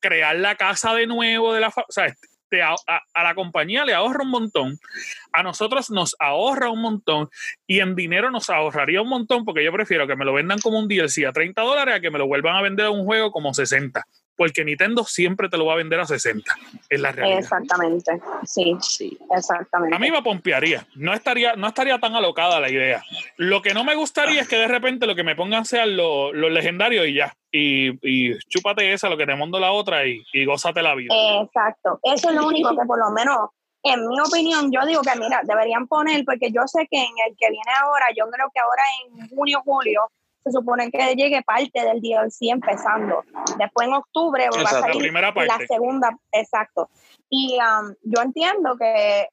crear 0.00 0.36
la 0.36 0.56
casa 0.56 0.94
de 0.94 1.06
nuevo 1.06 1.54
de 1.54 1.60
la... 1.60 1.68
O 1.68 1.92
sea, 1.92 2.14
a, 2.60 2.76
la 3.22 3.34
compañía 3.34 3.84
le 3.84 3.94
ahorra 3.94 4.24
un 4.24 4.30
montón, 4.30 4.78
a 5.32 5.42
nosotros 5.42 5.90
nos 5.90 6.16
ahorra 6.18 6.70
un 6.70 6.82
montón 6.82 7.30
y 7.66 7.80
en 7.80 7.94
dinero 7.94 8.30
nos 8.30 8.50
ahorraría 8.50 9.00
un 9.00 9.08
montón 9.08 9.44
porque 9.44 9.64
yo 9.64 9.72
prefiero 9.72 10.06
que 10.06 10.16
me 10.16 10.24
lo 10.24 10.34
vendan 10.34 10.58
como 10.58 10.78
un 10.78 10.88
DLC 10.88 11.24
a 11.26 11.32
30 11.32 11.62
dólares 11.62 11.94
a 11.94 12.00
que 12.00 12.10
me 12.10 12.18
lo 12.18 12.26
vuelvan 12.26 12.56
a 12.56 12.62
vender 12.62 12.86
a 12.86 12.90
un 12.90 13.04
juego 13.04 13.30
como 13.30 13.54
60 13.54 14.04
porque 14.36 14.64
Nintendo 14.64 15.04
siempre 15.04 15.48
te 15.48 15.56
lo 15.56 15.66
va 15.66 15.74
a 15.74 15.76
vender 15.76 16.00
a 16.00 16.06
60. 16.06 16.54
Es 16.88 17.00
la 17.00 17.12
realidad. 17.12 17.38
Exactamente. 17.38 18.20
Sí, 18.44 18.76
sí, 18.80 19.18
exactamente. 19.34 19.96
A 19.96 19.98
mí 19.98 20.10
me 20.10 20.22
pompearía. 20.22 20.86
No 20.96 21.12
estaría, 21.12 21.54
no 21.56 21.68
estaría 21.68 21.98
tan 21.98 22.14
alocada 22.14 22.60
la 22.60 22.70
idea. 22.70 23.02
Lo 23.36 23.62
que 23.62 23.74
no 23.74 23.84
me 23.84 23.94
gustaría 23.94 24.42
es 24.42 24.48
que 24.48 24.56
de 24.56 24.68
repente 24.68 25.06
lo 25.06 25.14
que 25.14 25.24
me 25.24 25.36
pongan 25.36 25.64
sean 25.64 25.96
los 25.96 26.32
legendarios 26.34 27.06
y 27.06 27.14
ya. 27.14 27.34
Y, 27.50 27.90
y, 28.02 28.38
chúpate 28.48 28.94
esa, 28.94 29.10
lo 29.10 29.18
que 29.18 29.26
te 29.26 29.36
mando 29.36 29.60
la 29.60 29.72
otra 29.72 30.06
y, 30.06 30.24
y 30.32 30.46
gózate 30.46 30.82
la 30.82 30.94
vida. 30.94 31.14
Exacto. 31.42 32.00
Eso 32.02 32.30
es 32.30 32.34
lo 32.34 32.46
único 32.46 32.70
que 32.70 32.86
por 32.86 32.98
lo 32.98 33.10
menos 33.10 33.50
en 33.84 34.06
mi 34.06 34.20
opinión, 34.20 34.70
yo 34.70 34.86
digo 34.86 35.02
que 35.02 35.18
mira, 35.18 35.40
deberían 35.42 35.88
poner, 35.88 36.24
porque 36.24 36.52
yo 36.52 36.62
sé 36.66 36.86
que 36.88 36.98
en 36.98 37.14
el 37.26 37.36
que 37.36 37.50
viene 37.50 37.72
ahora, 37.82 38.06
yo 38.16 38.26
creo 38.30 38.48
que 38.54 38.60
ahora 38.60 38.82
en 39.04 39.28
junio, 39.28 39.60
julio, 39.64 40.02
se 40.44 40.50
supone 40.50 40.90
que 40.90 41.14
llegue 41.14 41.42
parte 41.42 41.84
del 41.84 42.00
DLC 42.00 42.50
empezando. 42.50 43.24
Después 43.58 43.88
en 43.88 43.94
octubre 43.94 44.48
va 44.50 44.62
a 44.62 44.66
salir 44.66 45.12
la, 45.12 45.58
segunda, 45.68 46.16
exacto. 46.32 46.90
Y 47.28 47.58
um, 47.58 47.94
yo 48.02 48.22
entiendo 48.22 48.76
que 48.76 49.28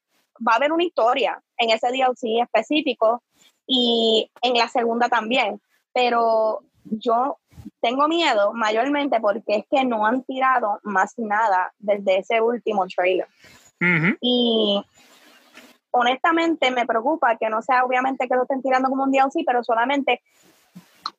va 0.46 0.52
a 0.52 0.56
haber 0.56 0.72
una 0.72 0.84
historia 0.84 1.42
en 1.56 1.70
ese 1.70 1.88
DLC 1.88 2.42
específico 2.42 3.22
y 3.66 4.30
en 4.42 4.54
la 4.54 4.68
segunda 4.68 5.08
también, 5.08 5.60
pero 5.92 6.60
yo 6.84 7.38
tengo 7.80 8.08
miedo 8.08 8.52
mayormente 8.52 9.20
porque 9.20 9.56
es 9.56 9.64
que 9.70 9.84
no 9.84 10.06
han 10.06 10.22
tirado 10.24 10.80
más 10.82 11.14
nada 11.18 11.72
desde 11.78 12.18
ese 12.18 12.40
último 12.40 12.86
trailer. 12.86 13.26
Y 14.20 14.84
honestamente 15.90 16.70
me 16.70 16.86
preocupa 16.86 17.36
que 17.36 17.48
no 17.48 17.62
sea 17.62 17.84
obviamente 17.84 18.28
que 18.28 18.34
lo 18.34 18.42
estén 18.42 18.62
tirando 18.62 18.88
como 18.88 19.04
un 19.04 19.10
DLC, 19.10 19.42
pero 19.46 19.64
solamente 19.64 20.22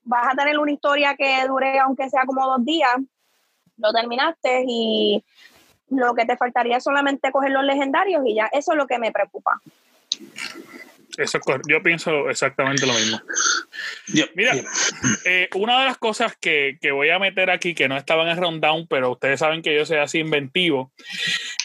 vas 0.04 0.34
a 0.34 0.36
tener 0.36 0.58
una 0.60 0.72
historia 0.72 1.16
que 1.16 1.46
dure 1.48 1.80
aunque 1.80 2.10
sea 2.10 2.24
como 2.26 2.46
dos 2.46 2.66
días, 2.66 2.96
lo 3.78 3.94
terminaste 3.94 4.64
y 4.68 5.24
lo 5.90 6.14
que 6.14 6.26
te 6.26 6.38
faltaría 6.38 6.78
es 6.78 6.84
solamente 6.84 7.32
coger 7.32 7.52
los 7.52 7.64
legendarios 7.64 8.24
y 8.26 8.36
ya, 8.36 8.46
eso 8.52 8.72
es 8.72 8.78
lo 8.78 8.88
que 8.88 9.00
me 9.00 9.12
preocupa. 9.12 9.60
Eso 11.18 11.40
yo 11.68 11.84
pienso 11.84 12.30
exactamente 12.30 12.86
lo 12.86 12.94
mismo. 12.94 13.22
Mira, 14.36 14.54
eh, 15.26 15.50
una 15.56 15.80
de 15.80 15.86
las 15.86 15.98
cosas 15.98 16.36
que, 16.40 16.78
voy 16.92 17.10
a 17.10 17.20
meter 17.20 17.50
aquí, 17.50 17.74
que 17.74 17.90
no 17.90 17.98
estaba 17.98 18.24
en 18.24 18.30
el 18.30 18.38
rundown, 18.38 18.88
pero 18.88 19.12
ustedes 19.12 19.40
saben 19.40 19.62
que 19.62 19.76
yo 19.76 19.86
soy 19.86 19.98
así 19.98 20.20
inventivo, 20.20 20.92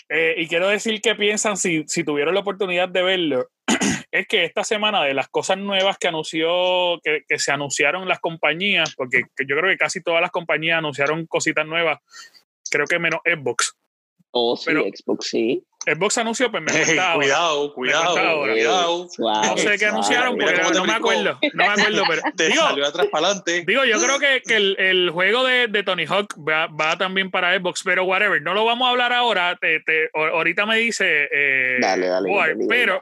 eh, 0.09 0.35
y 0.39 0.47
quiero 0.47 0.69
decir 0.69 1.01
qué 1.01 1.15
piensan 1.15 1.57
si, 1.57 1.85
si 1.89 2.05
tuvieron 2.05 2.35
la 2.35 2.41
oportunidad 2.41 2.89
de 2.89 3.03
verlo, 3.03 3.49
es 4.13 4.27
que 4.29 4.45
esta 4.45 4.63
semana 4.63 5.03
de 5.03 5.15
las 5.15 5.29
cosas 5.29 5.59
nuevas 5.59 5.99
que 5.99 6.09
anunció, 6.09 7.01
que, 7.03 7.25
se 7.39 7.53
anunciaron 7.53 8.09
las 8.09 8.21
compañías, 8.21 8.95
porque 8.95 9.23
yo 9.47 9.57
creo 9.57 9.71
que 9.71 9.77
casi 9.77 10.03
todas 10.03 10.21
las 10.21 10.31
compañías 10.31 10.79
anunciaron 10.79 11.27
cositas 11.27 11.67
nuevas, 11.67 11.99
creo 12.71 12.87
que 12.87 12.99
menos 12.99 13.21
Xbox. 13.25 13.77
Oh, 14.39 14.55
sí, 14.55 14.71
Xbox 14.71 15.29
sí. 15.29 15.65
Xbox 15.87 16.19
anunció, 16.19 16.51
pues 16.51 16.63
me 16.63 16.73
cuesta 16.73 17.15
Cuidado, 17.15 17.73
cuidado, 17.73 18.41
cuidado. 18.43 19.09
no 19.19 19.57
sé 19.57 19.79
qué 19.79 19.87
anunciaron 19.87 20.37
porque 20.37 20.61
no, 20.75 20.85
me 20.85 20.93
acuerdo. 20.93 21.39
No 21.55 21.65
me 21.65 21.73
acuerdo, 21.73 22.03
pero. 22.07 22.23
Te 22.37 22.49
digo, 22.49 22.61
salió 22.61 22.87
atrás 22.87 23.07
para 23.11 23.29
adelante. 23.29 23.65
Digo, 23.67 23.85
yo 23.87 23.99
creo 23.99 24.19
que, 24.19 24.43
que 24.47 24.57
el, 24.57 24.77
el, 24.79 25.11
juego 25.11 25.45
de, 25.45 25.69
de 25.69 25.83
Tony 25.85 26.05
Hawk 26.05 26.35
va, 26.47 26.67
va, 26.67 26.99
también 26.99 27.31
para 27.31 27.57
Xbox, 27.57 27.81
pero 27.83 28.05
whatever. 28.05 28.43
No 28.43 28.53
lo 28.53 28.67
vamos 28.67 28.87
a 28.87 28.91
hablar 28.91 29.15
ahora. 29.15 29.57
Te, 29.59 29.81
te, 29.81 30.11
ahorita 30.13 30.67
me 30.67 30.77
dice. 30.77 31.29
Eh, 31.33 31.79
dale, 31.81 32.09
dale, 32.09 32.29
Pero 32.69 33.01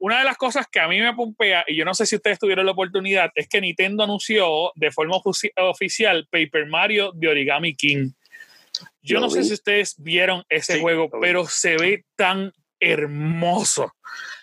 una 0.00 0.18
de 0.18 0.24
las 0.24 0.36
cosas 0.36 0.66
que 0.66 0.80
a 0.80 0.88
mí 0.88 1.00
me 1.00 1.14
pompea, 1.14 1.64
y 1.68 1.76
yo 1.76 1.84
no 1.84 1.94
sé 1.94 2.06
si 2.06 2.16
ustedes 2.16 2.40
tuvieron 2.40 2.66
la 2.66 2.72
oportunidad, 2.72 3.30
es 3.36 3.46
que 3.46 3.60
Nintendo 3.60 4.02
anunció 4.02 4.72
de 4.74 4.90
forma 4.90 5.16
oficial 5.58 6.26
Paper 6.28 6.66
Mario 6.66 7.12
de 7.14 7.28
Origami 7.28 7.76
King. 7.76 8.10
Yo 9.02 9.20
no 9.20 9.30
sé 9.30 9.44
si 9.44 9.54
ustedes 9.54 9.94
vieron 9.98 10.44
ese 10.48 10.80
juego, 10.80 11.08
pero 11.20 11.46
se 11.46 11.76
ve 11.76 12.04
tan 12.16 12.52
hermoso. 12.82 13.92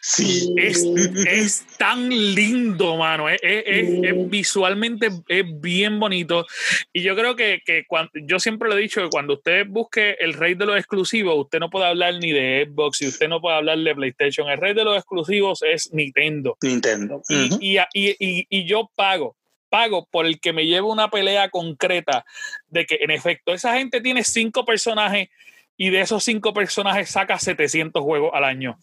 Sí. 0.01 0.53
Es, 0.57 1.65
tan 1.77 2.09
lindo, 2.09 2.95
mano. 2.97 3.27
Es, 3.29 4.29
visualmente 4.29 5.09
es 5.27 5.43
bien 5.59 5.99
bonito. 5.99 6.45
Y 6.93 7.01
yo 7.01 7.15
creo 7.15 7.35
que, 7.35 7.61
cuando, 7.87 8.11
yo 8.25 8.39
siempre 8.39 8.69
lo 8.69 8.77
he 8.77 8.81
dicho 8.81 9.01
que 9.01 9.09
cuando 9.09 9.33
usted 9.33 9.67
busque 9.67 10.15
el 10.19 10.33
rey 10.33 10.55
de 10.55 10.65
los 10.65 10.77
exclusivos, 10.77 11.35
usted 11.37 11.59
no 11.59 11.69
puede 11.69 11.85
hablar 11.85 12.15
ni 12.15 12.31
de 12.31 12.67
Xbox 12.69 13.01
y 13.01 13.07
usted 13.07 13.27
no 13.27 13.41
puede 13.41 13.57
hablar 13.57 13.77
de 13.77 13.93
PlayStation. 13.93 14.49
El 14.49 14.57
rey 14.57 14.73
de 14.73 14.85
los 14.85 14.97
exclusivos 14.97 15.61
es 15.61 15.91
Nintendo. 15.93 16.57
Nintendo. 16.61 17.21
y, 17.59 17.77
y 17.93 18.65
yo 18.65 18.89
pago 18.95 19.35
pago 19.69 20.07
por 20.09 20.25
el 20.25 20.39
que 20.39 20.53
me 20.53 20.65
lleve 20.65 20.87
una 20.87 21.09
pelea 21.09 21.49
concreta 21.49 22.25
de 22.67 22.85
que 22.85 22.99
en 23.01 23.11
efecto 23.11 23.53
esa 23.53 23.75
gente 23.75 24.01
tiene 24.01 24.23
cinco 24.23 24.65
personajes 24.65 25.29
y 25.77 25.89
de 25.89 26.01
esos 26.01 26.23
cinco 26.23 26.53
personajes 26.53 27.09
saca 27.09 27.39
700 27.39 28.03
juegos 28.03 28.31
al 28.33 28.43
año. 28.43 28.77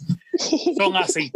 Son 0.79 0.97
así. 0.97 1.31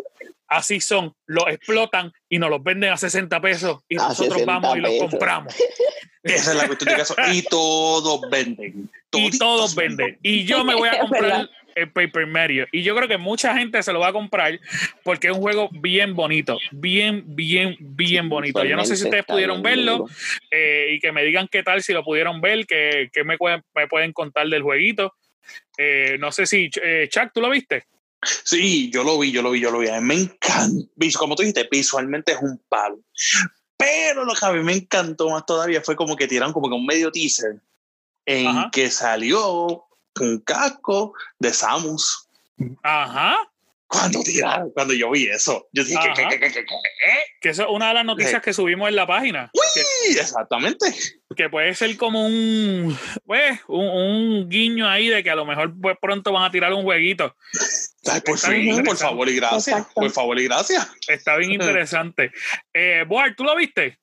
Así 0.49 0.81
son. 0.81 1.15
Los 1.27 1.49
explotan 1.49 2.13
y 2.29 2.39
nos 2.39 2.51
los 2.51 2.63
venden 2.63 2.93
a 2.93 2.97
60 2.97 3.41
pesos 3.41 3.81
y 3.89 3.97
nosotros 3.97 4.45
vamos 4.47 4.77
y 4.77 4.81
los 4.81 4.93
compramos. 4.99 5.55
Esa 6.23 6.51
es 6.53 6.57
la 6.57 6.67
cuestión 6.67 6.91
de 6.91 6.97
caso. 6.97 7.15
Y 7.33 7.43
todos 7.43 8.29
venden. 8.31 8.91
y 9.13 9.39
todos 9.39 9.75
venden. 9.75 10.19
Y 10.23 10.45
yo 10.45 10.65
me 10.65 10.75
voy 10.75 10.89
a 10.89 10.99
comprar 11.01 11.49
el 11.81 11.91
Paper 11.91 12.27
Mario. 12.27 12.67
Y 12.73 12.83
yo 12.83 12.95
creo 12.95 13.09
que 13.09 13.19
mucha 13.19 13.57
gente 13.57 13.83
se 13.83 13.93
lo 13.93 14.01
va 14.01 14.09
a 14.09 14.13
comprar 14.13 14.61
porque 15.03 15.29
es 15.29 15.35
un 15.35 15.41
juego 15.41 15.69
bien 15.73 16.15
bonito, 16.15 16.59
bien, 16.71 17.25
bien, 17.27 17.77
bien 17.81 18.29
bonito. 18.29 18.65
Yo 18.65 18.77
no 18.77 18.85
sé 18.85 18.97
si 18.97 19.05
ustedes 19.05 19.25
pudieron 19.25 19.63
verlo 19.63 20.07
eh, 20.51 20.93
y 20.93 21.01
que 21.01 21.13
me 21.13 21.25
digan 21.25 21.49
qué 21.49 21.63
tal 21.63 21.83
si 21.83 21.93
lo 21.93 22.05
pudieron 22.05 22.41
ver, 22.41 22.67
que, 22.67 23.11
me, 23.25 23.39
pueden, 23.39 23.63
me 23.75 23.89
pueden 23.89 24.13
contar 24.13 24.49
del 24.49 24.63
jueguito. 24.63 25.15
Eh, 25.77 26.17
no 26.21 26.31
sé 26.31 26.47
si, 26.47 26.71
eh, 26.83 27.09
Chuck, 27.11 27.31
¿tú 27.33 27.41
lo 27.41 27.51
viste? 27.51 27.85
Sí, 28.23 28.91
yo 28.91 29.03
lo 29.03 29.19
vi, 29.19 29.33
yo 29.33 29.41
lo 29.41 29.51
vi, 29.51 29.61
yo 29.61 29.71
lo 29.71 29.79
vi. 29.79 29.89
A 29.89 30.01
mí 30.01 30.07
me 30.07 30.15
encanta. 30.15 31.19
Como 31.19 31.35
tú 31.35 31.43
dijiste, 31.43 31.69
visualmente 31.71 32.33
es 32.33 32.39
un 32.43 32.61
palo. 32.69 33.01
Pero 33.79 34.27
lo 34.27 34.35
que 34.35 34.45
a 34.45 34.53
mí 34.53 34.63
me 34.63 34.75
encantó 34.75 35.31
más 35.31 35.47
todavía 35.47 35.81
fue 35.81 35.97
como 35.97 36.15
que 36.15 36.29
tiraron 36.29 36.53
como 36.53 36.69
que 36.69 36.75
un 36.75 36.85
medio 36.85 37.11
teaser 37.11 37.57
en 38.27 38.71
que 38.71 38.91
salió 38.91 39.87
un 40.19 40.41
casco 40.41 41.15
de 41.39 41.53
Samus. 41.53 42.29
Ajá. 42.83 43.37
Cuando 43.91 44.23
tiraron, 44.23 44.71
cuando 44.71 44.95
yo 44.95 45.11
vi 45.11 45.27
eso, 45.27 45.67
yo 45.73 45.83
dije, 45.83 45.99
¿qué, 46.15 46.23
qué, 46.29 46.39
qué, 46.39 46.53
qué, 46.53 46.65
Que 47.41 47.49
eso 47.49 47.65
es 47.65 47.69
una 47.71 47.89
de 47.89 47.95
las 47.95 48.05
noticias 48.05 48.41
que 48.41 48.53
subimos 48.53 48.89
en 48.89 48.95
la 48.95 49.05
página. 49.05 49.51
Uy, 49.53 50.17
exactamente. 50.17 50.87
Que 51.35 51.49
puede 51.49 51.75
ser 51.75 51.97
como 51.97 52.25
un, 52.25 52.97
pues, 53.27 53.59
un, 53.67 54.49
guiño 54.49 54.89
ahí 54.89 55.09
de 55.09 55.25
que 55.25 55.31
a 55.31 55.35
lo 55.35 55.45
mejor 55.45 55.75
pues, 55.81 55.97
pronto 56.01 56.31
van 56.31 56.45
a 56.45 56.53
tirar 56.53 56.73
un 56.73 56.85
jueguito. 56.85 57.35
Ay, 58.07 58.21
por, 58.21 58.39
fin, 58.39 58.85
por 58.85 58.97
favor 58.97 59.29
y 59.29 59.35
gracias. 59.35 59.85
Por 59.93 60.11
favor 60.13 60.39
y 60.39 60.45
gracias. 60.45 60.89
Está 61.09 61.37
bien 61.37 61.51
interesante. 61.61 62.31
Eh, 62.73 63.05
Boar, 63.09 63.35
¿tú 63.35 63.43
lo 63.43 63.57
viste? 63.57 63.99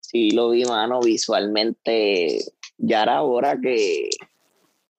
Sí, 0.00 0.32
lo 0.32 0.50
vi, 0.50 0.64
mano, 0.64 0.98
visualmente. 0.98 2.40
Ya 2.76 3.04
era 3.04 3.22
hora 3.22 3.56
que, 3.62 4.10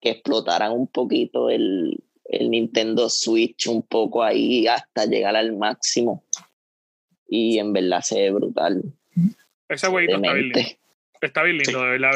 que 0.02 0.10
explotaran 0.10 0.72
un 0.72 0.88
poquito 0.88 1.48
el, 1.48 2.02
el 2.24 2.50
Nintendo 2.50 3.08
Switch 3.08 3.68
un 3.68 3.82
poco 3.82 4.22
ahí 4.22 4.66
hasta 4.66 5.06
llegar 5.06 5.36
al 5.36 5.56
máximo. 5.56 6.24
Y 7.28 7.58
en 7.58 7.72
verdad 7.72 8.02
se 8.02 8.20
ve 8.20 8.30
brutal. 8.32 8.82
Ese 9.68 9.86
jueguito 9.86 10.16
está 10.16 10.32
bien 10.32 10.52
lindo. 10.52 10.70
Está 11.20 11.42
bien 11.44 11.58
lindo, 11.58 11.82
de 11.82 11.90
verdad. 11.90 12.10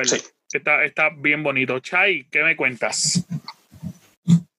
Está, 0.53 0.85
está 0.85 1.11
bien 1.17 1.43
bonito. 1.43 1.79
Chai, 1.79 2.27
¿qué 2.31 2.43
me 2.43 2.57
cuentas? 2.57 3.25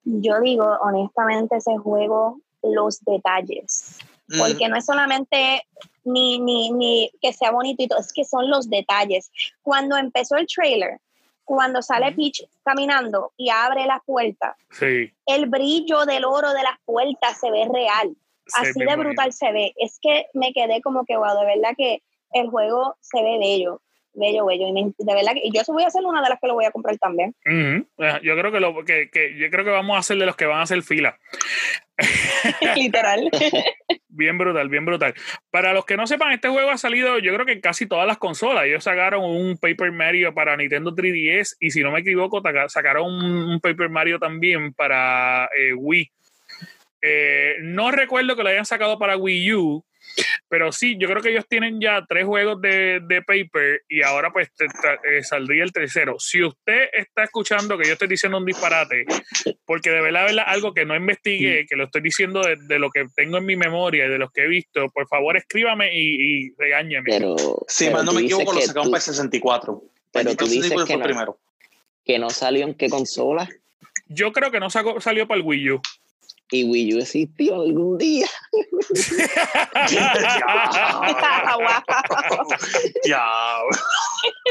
Yo 0.03 0.39
digo, 0.41 0.65
honestamente, 0.81 1.57
ese 1.57 1.77
juego, 1.77 2.39
los 2.63 3.03
detalles. 3.03 3.99
Mm. 4.29 4.39
Porque 4.39 4.69
no 4.69 4.77
es 4.77 4.85
solamente 4.85 5.63
ni, 6.05 6.39
ni, 6.39 6.71
ni 6.71 7.11
que 7.21 7.33
sea 7.33 7.51
bonito, 7.51 7.97
es 7.99 8.13
que 8.13 8.23
son 8.23 8.49
los 8.49 8.69
detalles. 8.69 9.29
Cuando 9.61 9.97
empezó 9.97 10.37
el 10.37 10.47
trailer, 10.47 10.99
cuando 11.47 11.81
sale 11.81 12.11
Peach 12.11 12.43
caminando 12.63 13.31
y 13.37 13.49
abre 13.49 13.85
la 13.85 14.03
puerta, 14.05 14.57
el 15.25 15.45
brillo 15.47 16.05
del 16.05 16.25
oro 16.25 16.51
de 16.51 16.61
las 16.61 16.77
puertas 16.85 17.39
se 17.39 17.49
ve 17.49 17.67
real. 17.73 18.15
Así 18.53 18.79
de 18.79 18.95
brutal 18.95 19.31
se 19.31 19.51
ve. 19.53 19.73
Es 19.77 19.97
que 20.01 20.27
me 20.33 20.51
quedé 20.51 20.81
como 20.81 21.05
que, 21.05 21.15
wow, 21.15 21.39
de 21.39 21.45
verdad 21.45 21.73
que 21.77 22.03
el 22.33 22.49
juego 22.49 22.97
se 22.99 23.23
ve 23.23 23.37
bello 23.39 23.81
bello, 24.17 24.45
bello. 24.45 24.67
Y 24.67 24.93
de 24.97 25.13
verdad 25.13 25.33
que 25.33 25.49
yo 25.53 25.61
voy 25.73 25.83
a 25.83 25.89
ser 25.89 26.03
una 26.03 26.21
de 26.21 26.29
las 26.29 26.39
que 26.39 26.47
lo 26.47 26.55
voy 26.55 26.65
a 26.65 26.71
comprar 26.71 26.97
también. 26.97 27.35
Yo 27.45 28.35
creo 28.35 28.51
que, 28.51 28.59
lo, 28.59 28.83
que, 28.83 29.09
que, 29.09 29.35
yo 29.37 29.49
creo 29.49 29.63
que 29.63 29.71
vamos 29.71 29.97
a 29.97 30.03
ser 30.03 30.17
de 30.17 30.25
los 30.25 30.35
que 30.35 30.45
van 30.45 30.59
a 30.59 30.63
hacer 30.63 30.81
fila. 30.83 31.17
Literal. 32.75 33.29
bien 34.07 34.37
brutal, 34.37 34.69
bien 34.69 34.85
brutal. 34.85 35.13
Para 35.49 35.73
los 35.73 35.85
que 35.85 35.97
no 35.97 36.07
sepan, 36.07 36.31
este 36.31 36.49
juego 36.49 36.69
ha 36.69 36.77
salido, 36.77 37.19
yo 37.19 37.33
creo 37.33 37.45
que 37.45 37.53
en 37.53 37.61
casi 37.61 37.87
todas 37.87 38.07
las 38.07 38.17
consolas. 38.17 38.65
Ellos 38.65 38.83
sacaron 38.83 39.23
un 39.23 39.57
Paper 39.57 39.91
Mario 39.91 40.33
para 40.33 40.57
Nintendo 40.57 40.93
3DS 40.93 41.55
y 41.59 41.71
si 41.71 41.81
no 41.81 41.91
me 41.91 41.99
equivoco, 41.99 42.41
sacaron 42.67 43.13
un, 43.13 43.59
Paper 43.59 43.89
Mario 43.89 44.19
también 44.19 44.73
para 44.73 45.49
eh, 45.57 45.73
Wii. 45.73 46.11
Eh, 47.01 47.55
no 47.61 47.91
recuerdo 47.91 48.35
que 48.35 48.43
lo 48.43 48.49
hayan 48.49 48.65
sacado 48.65 48.97
para 48.97 49.17
Wii 49.17 49.53
U, 49.53 49.85
pero 50.49 50.71
sí, 50.71 50.97
yo 50.97 51.09
creo 51.09 51.21
que 51.21 51.31
ellos 51.31 51.45
tienen 51.49 51.81
ya 51.81 52.05
tres 52.07 52.25
juegos 52.25 52.61
de, 52.61 53.01
de 53.01 53.21
paper 53.21 53.81
y 53.89 54.01
ahora 54.01 54.31
pues 54.31 54.49
eh, 54.59 55.23
saldría 55.23 55.63
el 55.63 55.73
tercero. 55.73 56.15
Si 56.19 56.41
usted 56.41 56.87
está 56.93 57.23
escuchando 57.23 57.77
que 57.77 57.87
yo 57.87 57.93
estoy 57.93 58.07
diciendo 58.07 58.37
un 58.37 58.45
disparate, 58.45 59.05
porque 59.65 59.89
de 59.89 60.01
verdad, 60.01 60.25
verdad 60.25 60.45
algo 60.47 60.73
que 60.73 60.85
no 60.85 60.95
investigué, 60.95 61.65
que 61.65 61.75
lo 61.75 61.85
estoy 61.85 62.01
diciendo 62.01 62.41
de, 62.41 62.79
lo 62.79 62.89
que 62.89 63.07
tengo 63.15 63.37
en 63.37 63.45
mi 63.45 63.55
memoria 63.55 64.05
y 64.05 64.09
de 64.09 64.17
los 64.17 64.31
que 64.31 64.43
he 64.43 64.47
visto, 64.47 64.87
por 64.89 65.07
favor 65.07 65.35
escríbame 65.35 65.93
y, 65.93 66.45
y 66.45 66.51
regáñeme. 66.57 67.03
Pero, 67.05 67.35
sí, 67.67 67.89
no 67.89 68.13
me 68.13 68.21
equivoco, 68.21 68.53
lo 68.53 68.61
sacaron 68.61 68.91
para 68.91 68.97
el 68.97 69.03
64. 69.03 69.83
Pero 70.11 70.35
tú 70.35 70.47
dices 70.47 70.71
que 70.85 70.97
no, 70.97 71.03
primero. 71.03 71.39
que 72.05 72.19
no 72.19 72.29
salió 72.29 72.65
en 72.65 72.73
qué 72.73 72.89
consola. 72.89 73.49
Yo 74.07 74.31
creo 74.31 74.51
que 74.51 74.61
no 74.61 74.69
salió 74.69 75.27
para 75.27 75.39
el 75.39 75.45
Wii 75.45 75.71
U 75.71 75.81
y 76.51 76.63
Wii 76.63 76.95
U 76.95 76.99
existió 76.99 77.61
algún 77.61 77.97
día. 77.97 78.27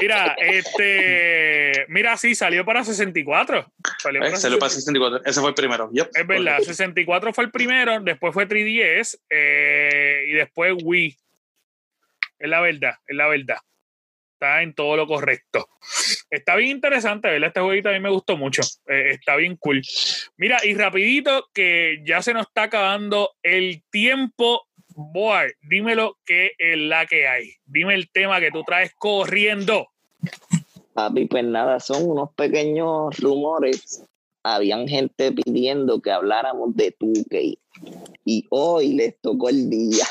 Mira, 0.01 0.37
este, 0.39 1.87
mira, 1.89 2.17
sí, 2.17 2.35
salió 2.35 2.65
para 2.65 2.85
64. 2.85 3.73
Salió 3.99 4.21
para, 4.21 4.37
64. 4.37 5.23
Ese 5.25 5.41
fue 5.41 5.51
el 5.51 5.55
primero. 5.55 5.91
Es 5.93 6.27
verdad, 6.27 6.59
64 6.61 7.33
fue 7.33 7.45
el 7.45 7.51
primero, 7.51 8.01
después 8.01 8.35
fue 8.35 8.49
3DS 8.49 9.19
eh, 9.31 10.25
y 10.29 10.33
después 10.33 10.75
Wii. 10.83 11.17
Es 12.39 12.49
la 12.49 12.61
verdad, 12.61 12.95
es 13.07 13.17
la 13.17 13.27
verdad 13.29 13.59
está 14.37 14.63
en 14.63 14.75
todo 14.75 14.97
lo 14.97 15.07
correcto. 15.07 15.69
Está 16.31 16.57
bien 16.57 16.73
interesante, 16.73 17.29
¿verdad? 17.29 17.49
Este 17.49 17.61
jueguito 17.61 17.89
a 17.89 17.93
mí 17.93 18.01
me 18.01 18.11
gustó 18.11 18.37
mucho. 18.37 18.63
Eh, 18.89 19.11
está 19.13 19.37
bien 19.37 19.57
cool. 19.57 19.81
Mira, 20.37 20.59
y 20.65 20.75
rapidito, 20.75 21.49
que 21.55 22.03
ya 22.05 22.21
se 22.23 22.35
nos 22.35 22.47
está 22.49 22.65
acabando 22.65 23.31
el 23.43 23.83
tiempo. 23.91 24.67
Boy, 24.89 25.53
dímelo 25.63 26.19
qué 26.25 26.53
es 26.59 26.79
la 26.79 27.07
que 27.07 27.29
hay. 27.29 27.53
Dime 27.65 27.95
el 27.95 28.11
tema 28.11 28.41
que 28.41 28.51
tú 28.51 28.63
traes 28.65 28.93
corriendo. 28.99 29.89
Papi, 30.95 31.27
pues 31.27 31.45
nada, 31.45 31.79
son 31.79 32.11
unos 32.11 32.33
pequeños 32.35 33.17
rumores. 33.19 34.03
Habían 34.43 34.89
gente 34.89 35.33
pidiendo 35.33 36.01
que 36.01 36.11
habláramos 36.11 36.75
de 36.75 36.97
2K 36.97 37.59
y 38.25 38.47
hoy 38.51 38.95
les 38.95 39.21
tocó 39.21 39.49
el 39.49 39.69
día. 39.71 40.07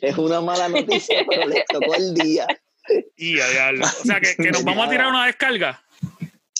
Es 0.00 0.18
una 0.18 0.40
mala 0.40 0.68
noticia, 0.68 1.24
pero 1.28 1.46
les 1.46 1.64
tocó 1.66 1.94
el 1.94 2.14
día. 2.14 2.46
Y 3.16 3.38
O 3.38 3.86
sea, 4.04 4.20
que, 4.20 4.50
nos 4.50 4.64
vamos 4.64 4.86
a 4.86 4.90
tirar 4.90 5.08
una 5.08 5.26
descarga. 5.26 5.82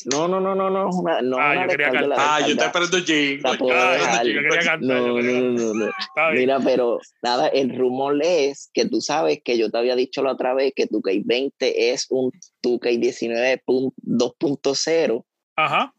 No, 0.05 0.27
no, 0.27 0.41
no, 0.41 0.55
no, 0.55 0.69
no. 0.69 0.91
no 1.23 1.39
ah, 1.39 1.63
yo 1.63 1.69
quería 1.69 1.91
cantar. 1.91 2.19
Ah, 2.19 2.41
yo 2.41 2.55
estoy 2.55 2.67
esperando 2.67 2.99
jingle. 2.99 3.73
Ah, 3.73 4.23
yo 4.25 4.33
quería 4.33 4.59
cantar. 4.59 4.83
No, 4.83 5.21
no, 5.21 5.53
no, 5.53 5.75
no. 5.75 5.91
Mira, 6.33 6.59
pero 6.61 6.99
nada, 7.23 7.49
el 7.49 7.77
rumor 7.77 8.19
es 8.23 8.71
que 8.75 8.87
tú 8.87 9.01
sabes 9.01 9.41
que 9.45 9.57
yo 9.57 9.71
te 9.71 9.79
había 9.79 9.95
dicho 9.95 10.23
la 10.23 10.33
otra 10.33 10.55
vez 10.55 10.73
que 10.75 10.87
tu 10.87 11.01
20 11.03 11.93
es 11.93 12.07
un 12.11 12.33
2K19 12.63 13.63
2.0. 13.67 15.25
Ajá 15.57 15.95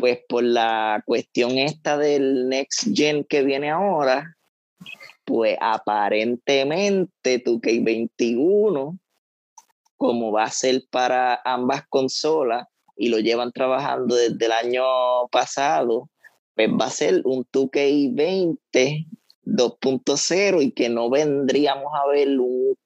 pues 0.00 0.18
por 0.28 0.42
la 0.42 1.02
cuestión 1.04 1.58
esta 1.58 1.98
del 1.98 2.48
Next 2.48 2.88
Gen 2.94 3.22
que 3.24 3.42
viene 3.42 3.70
ahora, 3.70 4.36
pues 5.24 5.56
aparentemente 5.60 7.44
2K21, 7.44 8.98
como 10.00 10.32
va 10.32 10.44
a 10.44 10.50
ser 10.50 10.84
para 10.90 11.42
ambas 11.44 11.86
consolas 11.86 12.66
y 12.96 13.10
lo 13.10 13.18
llevan 13.18 13.52
trabajando 13.52 14.14
desde 14.14 14.46
el 14.46 14.52
año 14.52 14.82
pasado, 15.30 16.08
pues 16.54 16.70
va 16.70 16.86
a 16.86 16.90
ser 16.90 17.20
un 17.26 17.44
2K20 17.52 19.06
2.0 19.44 20.62
y 20.62 20.72
que 20.72 20.88
no 20.88 21.10
vendríamos 21.10 21.92
a 21.92 22.08
ver 22.08 22.28
un 22.40 22.78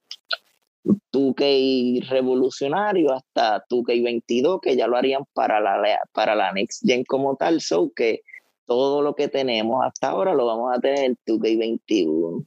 2K 1.13 2.09
revolucionario 2.09 3.13
hasta 3.13 3.65
2K22, 3.69 4.59
que 4.61 4.75
ya 4.75 4.89
lo 4.89 4.97
harían 4.97 5.23
para 5.35 5.61
la, 5.61 6.01
para 6.13 6.35
la 6.35 6.51
Next 6.51 6.83
Gen 6.85 7.05
como 7.05 7.37
tal, 7.37 7.61
so 7.61 7.93
que 7.95 8.23
todo 8.67 9.03
lo 9.03 9.15
que 9.15 9.29
tenemos 9.29 9.85
hasta 9.87 10.09
ahora 10.09 10.35
lo 10.35 10.47
vamos 10.47 10.77
a 10.77 10.81
tener 10.81 11.05
en 11.05 11.19
2K21. 11.25 12.45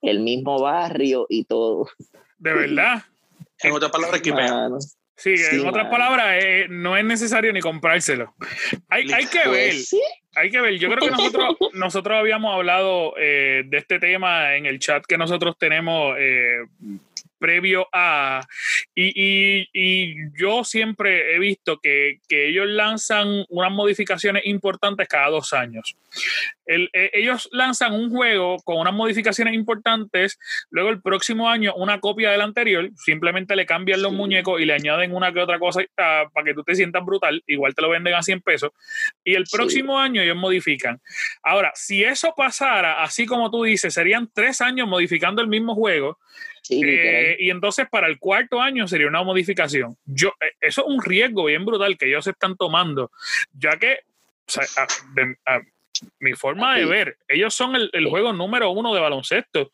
El 0.00 0.20
mismo 0.20 0.58
barrio 0.58 1.26
y 1.28 1.44
todo. 1.44 1.86
¿De 2.38 2.54
verdad? 2.54 3.02
En 3.62 3.72
otras 3.72 3.90
palabras, 3.90 4.20
que 4.20 4.32
Sí, 5.16 5.34
en 5.50 5.66
otras 5.66 5.88
palabras, 5.88 6.42
eh, 6.42 6.66
no 6.68 6.94
es 6.94 7.04
necesario 7.04 7.50
ni 7.52 7.60
comprárselo. 7.60 8.34
Hay, 8.88 9.10
hay 9.10 9.26
que 9.26 9.48
ver. 9.48 9.74
Hay 10.34 10.50
que 10.50 10.60
ver. 10.60 10.78
Yo 10.78 10.90
creo 10.90 11.00
que 11.00 11.10
nosotros, 11.10 11.56
nosotros 11.72 12.18
habíamos 12.18 12.54
hablado 12.54 13.14
eh, 13.18 13.62
de 13.66 13.78
este 13.78 13.98
tema 13.98 14.56
en 14.56 14.66
el 14.66 14.78
chat 14.78 15.04
que 15.06 15.16
nosotros 15.16 15.56
tenemos 15.58 16.14
eh, 16.18 16.58
previo 17.38 17.88
a... 17.92 18.46
Y, 18.94 20.16
yo 20.38 20.64
siempre 20.64 21.34
he 21.34 21.38
visto 21.38 21.78
que, 21.78 22.18
ellos 22.28 22.66
lanzan 22.68 23.44
unas 23.48 23.72
modificaciones 23.72 24.44
importantes 24.46 25.08
cada 25.08 25.30
dos 25.30 25.52
años. 25.52 25.96
E, 26.66 26.88
ellos 27.12 27.48
lanzan 27.52 27.92
un 27.92 28.10
juego 28.10 28.56
con 28.64 28.78
unas 28.78 28.94
modificaciones 28.94 29.54
importantes, 29.54 30.38
luego 30.70 30.90
el 30.90 31.00
próximo 31.00 31.48
año 31.48 31.74
una 31.76 32.00
copia 32.00 32.30
del 32.30 32.40
anterior, 32.40 32.90
simplemente 32.96 33.56
le 33.56 33.66
cambian 33.66 34.02
los 34.02 34.12
muñecos 34.12 34.60
y 34.60 34.64
le 34.64 34.74
añaden 34.74 35.14
una 35.14 35.32
que 35.32 35.40
otra 35.40 35.58
cosa 35.58 35.80
para 35.94 36.44
que 36.44 36.54
tú 36.54 36.62
te 36.62 36.74
sientas 36.74 37.04
brutal, 37.04 37.42
igual 37.46 37.74
te 37.74 37.82
lo 37.82 37.90
venden 37.90 38.14
a 38.14 38.22
100 38.22 38.40
pesos, 38.40 38.70
y 39.24 39.34
el 39.34 39.44
próximo 39.50 39.98
año 39.98 40.22
ellos 40.22 40.36
modifican. 40.36 41.00
Ahora, 41.42 41.72
si 41.74 42.02
eso 42.04 42.34
pasara, 42.36 43.02
así 43.02 43.26
como 43.26 43.50
tú 43.50 43.64
dices, 43.64 43.94
serían 43.94 44.28
tres 44.32 44.60
años 44.60 44.88
modificando 44.88 45.42
el 45.42 45.48
mismo 45.48 45.74
juego, 45.74 46.18
eh, 46.70 47.36
y 47.38 47.50
entonces 47.50 47.86
para 47.90 48.08
el 48.08 48.18
cuarto 48.18 48.60
año 48.60 48.86
sería 48.88 49.08
una 49.08 49.22
modificación. 49.22 49.96
Yo, 50.04 50.28
eh, 50.40 50.52
eso 50.60 50.82
es 50.82 50.86
un 50.86 51.02
riesgo 51.02 51.44
bien 51.44 51.64
brutal 51.64 51.96
que 51.96 52.08
ellos 52.08 52.24
se 52.24 52.30
están 52.30 52.56
tomando, 52.56 53.10
ya 53.52 53.76
que 53.78 54.00
mi 56.20 56.34
forma 56.34 56.76
de 56.76 56.84
ver, 56.84 57.18
ellos 57.28 57.54
son 57.54 57.74
el, 57.74 58.08
juego 58.08 58.32
número 58.32 58.70
uno 58.70 58.94
de 58.94 59.00
baloncesto, 59.00 59.70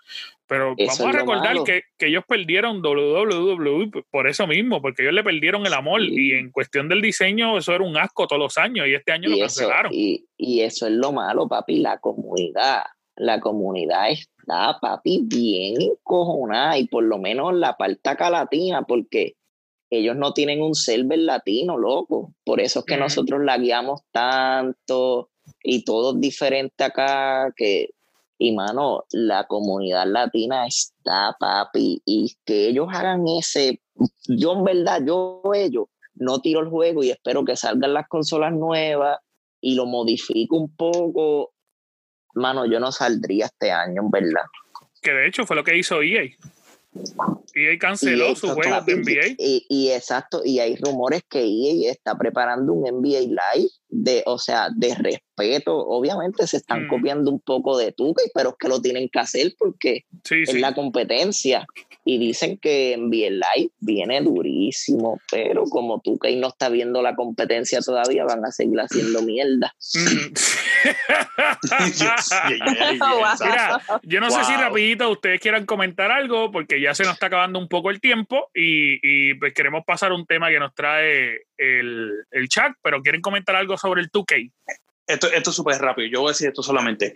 pero 0.47 0.75
vamos 0.77 1.01
a 1.01 1.13
recordar 1.13 1.57
que, 1.65 1.83
ellos 1.99 2.25
perdieron 2.27 2.81
WWE 2.85 3.91
por 4.11 4.29
eso 4.29 4.47
mismo, 4.47 4.81
porque 4.81 5.03
ellos 5.03 5.15
le 5.15 5.25
perdieron 5.25 5.67
el 5.67 5.73
amor 5.73 6.03
y 6.03 6.33
en 6.33 6.51
cuestión 6.51 6.89
del 6.89 7.01
diseño 7.01 7.59
eso 7.59 7.75
era 7.75 7.85
un 7.85 7.97
asco 7.97 8.27
todos 8.27 8.41
los 8.41 8.59
años 8.59 8.87
y 8.87 8.95
este 8.95 9.13
año 9.13 9.29
lo 9.29 9.39
cancelaron. 9.39 9.93
y, 9.93 10.27
y 10.37 10.61
eso 10.61 10.87
es 10.87 10.93
lo 10.93 11.13
malo, 11.13 11.49
papi, 11.49 11.79
la 11.79 11.99
comunidad 11.99 12.83
la 13.17 13.41
comunidad 13.41 14.09
está, 14.43 14.79
papi, 14.81 15.23
bien 15.25 15.81
encojonada 15.81 16.79
y 16.79 16.87
por 16.87 17.05
lo 17.05 17.19
menos 17.19 17.55
la 17.55 17.77
parte 17.77 18.11
acá 18.11 18.31
latina, 18.31 18.83
porque 18.83 19.37
ellos 19.91 20.17
no 20.17 20.33
tienen 20.33 20.63
un 20.63 20.75
server 20.75 21.19
latino, 21.19 21.77
loco. 21.77 22.33
Por 22.45 22.61
eso 22.61 22.81
es 22.81 22.85
que 22.87 22.97
nosotros 22.97 23.43
la 23.45 23.59
guiamos 23.59 24.01
tanto 24.11 25.31
y 25.63 25.85
todo 25.85 26.15
diferente 26.15 26.85
acá 26.85 27.53
que, 27.57 27.91
y 28.39 28.53
mano, 28.53 29.05
la 29.11 29.47
comunidad 29.47 30.07
latina 30.07 30.67
está, 30.67 31.37
papi, 31.39 32.03
y 32.05 32.35
que 32.45 32.69
ellos 32.69 32.89
hagan 32.91 33.27
ese, 33.29 33.81
yo 34.29 34.53
en 34.55 34.65
verdad, 34.65 35.03
yo 35.07 35.43
ellos, 35.55 35.87
no 36.15 36.41
tiro 36.41 36.61
el 36.61 36.69
juego 36.69 37.03
y 37.03 37.11
espero 37.11 37.45
que 37.45 37.57
salgan 37.57 37.95
las 37.95 38.09
consolas 38.09 38.53
nuevas 38.53 39.19
y 39.61 39.75
lo 39.75 39.87
modifico 39.87 40.57
un 40.57 40.75
poco 40.75 41.52
mano, 42.35 42.67
yo 42.67 42.81
no 42.81 42.93
saldría 42.93 43.47
este 43.47 43.71
año, 43.71 44.03
en 44.03 44.11
verdad. 44.11 44.45
Que 45.01 45.13
de 45.13 45.27
hecho 45.27 45.47
fue 45.47 45.57
lo 45.57 45.65
que 45.65 45.77
hizo 45.77 46.03
EA. 46.03 46.23
EA 47.55 47.79
canceló 47.79 48.37
su 48.37 48.49
juego 48.51 48.81
de 48.83 48.97
NBA. 48.97 49.37
Y, 49.39 49.91
exacto, 49.91 50.43
y 50.45 50.59
hay 50.59 50.77
rumores 50.77 51.23
que 51.29 51.41
EA 51.41 51.91
está 51.91 52.17
preparando 52.17 52.73
un 52.73 52.83
NBA 52.83 53.21
Live 53.21 53.71
de, 53.89 54.23
o 54.27 54.39
sea, 54.39 54.69
de 54.75 54.95
respeto. 54.95 55.77
Obviamente 55.77 56.47
se 56.47 56.59
están 56.59 56.85
mm. 56.85 56.89
copiando 56.89 57.31
un 57.31 57.41
poco 57.41 57.79
de 57.79 57.93
Tuca, 57.93 58.23
pero 58.35 58.51
es 58.51 58.57
que 58.59 58.69
lo 58.69 58.81
tienen 58.81 59.09
que 59.09 59.19
hacer 59.19 59.55
porque 59.59 60.05
es 60.31 60.55
la 60.55 60.75
competencia 60.75 61.67
y 62.05 62.19
dicen 62.19 62.59
que 62.59 62.95
en 62.95 63.11
Live 63.11 63.71
viene 63.79 64.21
durísimo, 64.21 65.21
pero 65.31 65.65
como 65.65 66.01
tú 66.01 66.19
que 66.19 66.35
no 66.37 66.49
está 66.49 66.69
viendo 66.69 67.01
la 67.01 67.15
competencia 67.15 67.81
todavía, 67.81 68.25
van 68.25 68.45
a 68.45 68.51
seguir 68.51 68.81
haciendo 68.81 69.23
mierda. 69.23 69.73
Mira, 73.41 73.81
yo 74.03 74.21
no 74.21 74.31
sé 74.31 74.45
si 74.45 74.57
rapidito 74.57 75.11
ustedes 75.11 75.41
quieran 75.41 75.65
comentar 75.65 76.11
algo, 76.11 76.51
porque 76.51 76.81
ya 76.81 76.95
se 76.95 77.05
nos 77.05 77.15
está 77.15 77.27
acabando 77.27 77.59
un 77.59 77.69
poco 77.69 77.91
el 77.91 78.01
tiempo 78.01 78.51
y, 78.55 79.35
pues 79.35 79.55
queremos 79.55 79.85
pasar 79.85 80.13
un 80.13 80.27
tema 80.27 80.51
que 80.51 80.59
nos 80.59 80.75
trae 80.75 81.43
el, 81.57 82.11
el 82.31 82.49
chat, 82.49 82.73
pero 82.83 83.03
quieren 83.03 83.21
comentar 83.21 83.55
algo 83.55 83.77
sobre 83.77 84.03
el 84.03 84.11
2K. 84.11 84.51
Esto, 85.07 85.31
esto 85.31 85.51
es 85.51 85.57
súper 85.57 85.81
rápido, 85.81 86.09
yo 86.09 86.21
voy 86.21 86.31
a 86.31 86.33
decir 86.33 86.49
esto 86.49 86.63
solamente 86.63 87.13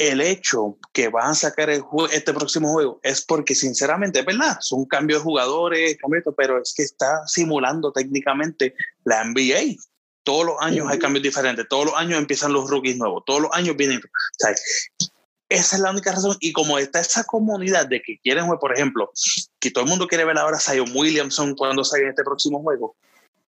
el 0.00 0.22
hecho 0.22 0.78
que 0.94 1.08
van 1.08 1.32
a 1.32 1.34
sacar 1.34 1.68
este 1.68 2.32
próximo 2.32 2.72
juego 2.72 3.00
es 3.02 3.20
porque, 3.20 3.54
sinceramente, 3.54 4.20
es 4.20 4.24
verdad, 4.24 4.56
son 4.60 4.86
cambios 4.86 5.20
de 5.20 5.24
jugadores, 5.24 5.98
pero 6.38 6.62
es 6.62 6.72
que 6.74 6.84
está 6.84 7.26
simulando 7.26 7.92
técnicamente 7.92 8.74
la 9.04 9.22
NBA. 9.22 9.76
Todos 10.24 10.46
los 10.46 10.56
años 10.60 10.86
hay 10.88 10.98
cambios 10.98 11.22
diferentes, 11.22 11.68
todos 11.68 11.84
los 11.84 11.94
años 11.96 12.18
empiezan 12.18 12.54
los 12.54 12.70
rookies 12.70 12.96
nuevos, 12.96 13.24
todos 13.26 13.42
los 13.42 13.50
años 13.52 13.76
vienen. 13.76 14.00
esa 15.50 15.76
es 15.76 15.82
la 15.82 15.90
única 15.90 16.12
razón. 16.12 16.34
Y 16.40 16.52
como 16.52 16.78
está 16.78 17.00
esa 17.00 17.24
comunidad 17.24 17.86
de 17.86 18.00
que 18.00 18.18
quieren 18.20 18.44
jugar, 18.44 18.58
por 18.58 18.72
ejemplo, 18.72 19.12
que 19.58 19.70
todo 19.70 19.84
el 19.84 19.90
mundo 19.90 20.06
quiere 20.06 20.24
ver 20.24 20.38
ahora 20.38 20.56
a 20.56 20.60
Zion 20.60 20.90
Williamson 20.94 21.54
cuando 21.54 21.84
salga 21.84 22.08
este 22.08 22.24
próximo 22.24 22.62
juego, 22.62 22.96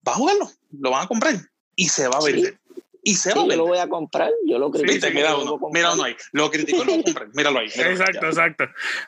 va 0.07 0.13
a 0.13 0.15
jugarlo, 0.15 0.51
lo 0.71 0.89
van 0.89 1.05
a 1.05 1.07
comprar 1.07 1.35
y 1.75 1.89
se 1.89 2.07
va 2.07 2.17
a 2.17 2.23
vender. 2.23 2.59
Y 3.01 3.15
se 3.15 3.33
Yo 3.33 3.45
lo 3.45 3.65
voy 3.65 3.77
a 3.77 3.88
comprar, 3.88 4.29
yo 4.45 4.59
lo 4.59 4.71
critico. 4.71 5.07
mira 5.13 5.35
uno, 5.35 5.57
mira 5.71 5.93
uno 5.93 6.03
ahí. 6.03 6.15
Lo 6.31 6.51
critico, 6.51 6.83
lo 6.83 7.01
comprar. 7.03 7.29
Míralo 7.33 7.59
ahí. 7.59 7.67
exacto, 7.75 8.27
exacto. 8.27 8.65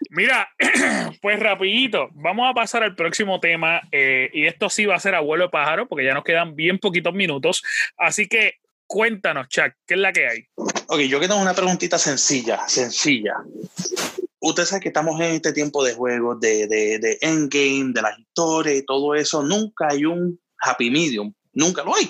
Mira, 0.09 0.49
pues 1.21 1.39
rapidito, 1.39 2.09
vamos 2.13 2.49
a 2.49 2.53
pasar 2.53 2.83
al 2.83 2.95
próximo 2.95 3.39
tema. 3.39 3.81
Eh, 3.91 4.29
y 4.33 4.45
esto 4.45 4.69
sí 4.69 4.85
va 4.85 4.95
a 4.95 4.99
ser 4.99 5.15
abuelo 5.15 5.45
de 5.45 5.49
pájaro, 5.49 5.87
porque 5.87 6.05
ya 6.05 6.13
nos 6.13 6.23
quedan 6.23 6.55
bien 6.55 6.79
poquitos 6.79 7.13
minutos. 7.13 7.63
Así 7.97 8.27
que 8.27 8.55
cuéntanos, 8.87 9.47
Chuck, 9.49 9.73
¿qué 9.85 9.95
es 9.95 9.99
la 9.99 10.13
que 10.13 10.27
hay? 10.27 10.45
Ok, 10.87 10.99
yo 11.01 11.19
que 11.19 11.27
tengo 11.27 11.41
una 11.41 11.53
preguntita 11.53 11.97
sencilla, 11.97 12.67
sencilla. 12.67 13.35
Usted 14.39 14.65
sabe 14.65 14.81
que 14.81 14.87
estamos 14.87 15.19
en 15.19 15.35
este 15.35 15.53
tiempo 15.53 15.83
de 15.83 15.93
juegos, 15.93 16.39
de, 16.39 16.67
de, 16.67 16.97
de 16.99 17.17
endgame, 17.21 17.93
de 17.93 18.01
la 18.01 18.15
historia 18.17 18.73
y 18.73 18.85
todo 18.85 19.15
eso. 19.15 19.43
Nunca 19.43 19.87
hay 19.89 20.05
un 20.05 20.39
happy 20.57 20.89
medium. 20.89 21.33
Nunca 21.53 21.83
lo 21.83 21.95
hay. 21.95 22.09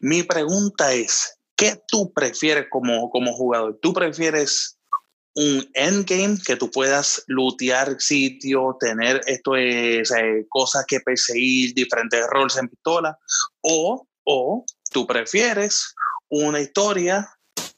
Mi 0.00 0.22
pregunta 0.22 0.92
es, 0.92 1.38
¿qué 1.56 1.80
tú 1.86 2.12
prefieres 2.12 2.66
como, 2.70 3.10
como 3.10 3.32
jugador? 3.32 3.78
¿Tú 3.80 3.92
prefieres 3.92 4.78
un 5.34 5.68
endgame 5.74 6.38
que 6.44 6.56
tú 6.56 6.70
puedas 6.70 7.22
lootear 7.28 8.00
sitios, 8.00 8.76
tener 8.78 9.20
esto 9.26 9.56
es, 9.56 10.10
eh, 10.10 10.46
cosas 10.48 10.84
que 10.86 11.00
perseguir, 11.00 11.74
diferentes 11.74 12.26
roles 12.28 12.56
en 12.56 12.68
pistola, 12.68 13.16
o, 13.62 14.06
o 14.24 14.64
tú 14.90 15.06
prefieres 15.06 15.94
una 16.28 16.60
historia 16.60 17.28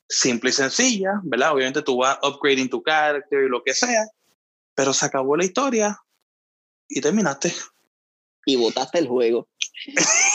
simple 0.08 0.50
y 0.50 0.52
sencilla, 0.52 1.20
¿verdad? 1.24 1.52
Obviamente 1.52 1.82
tú 1.82 1.98
vas 1.98 2.18
upgrading 2.22 2.68
tu 2.68 2.82
carácter 2.82 3.44
y 3.44 3.48
lo 3.48 3.62
que 3.62 3.74
sea, 3.74 4.06
pero 4.74 4.92
se 4.92 5.06
acabó 5.06 5.36
la 5.36 5.44
historia 5.44 5.98
y 6.88 7.00
terminaste. 7.00 7.54
Y 8.44 8.56
votaste 8.56 8.98
el 8.98 9.08
juego. 9.08 9.48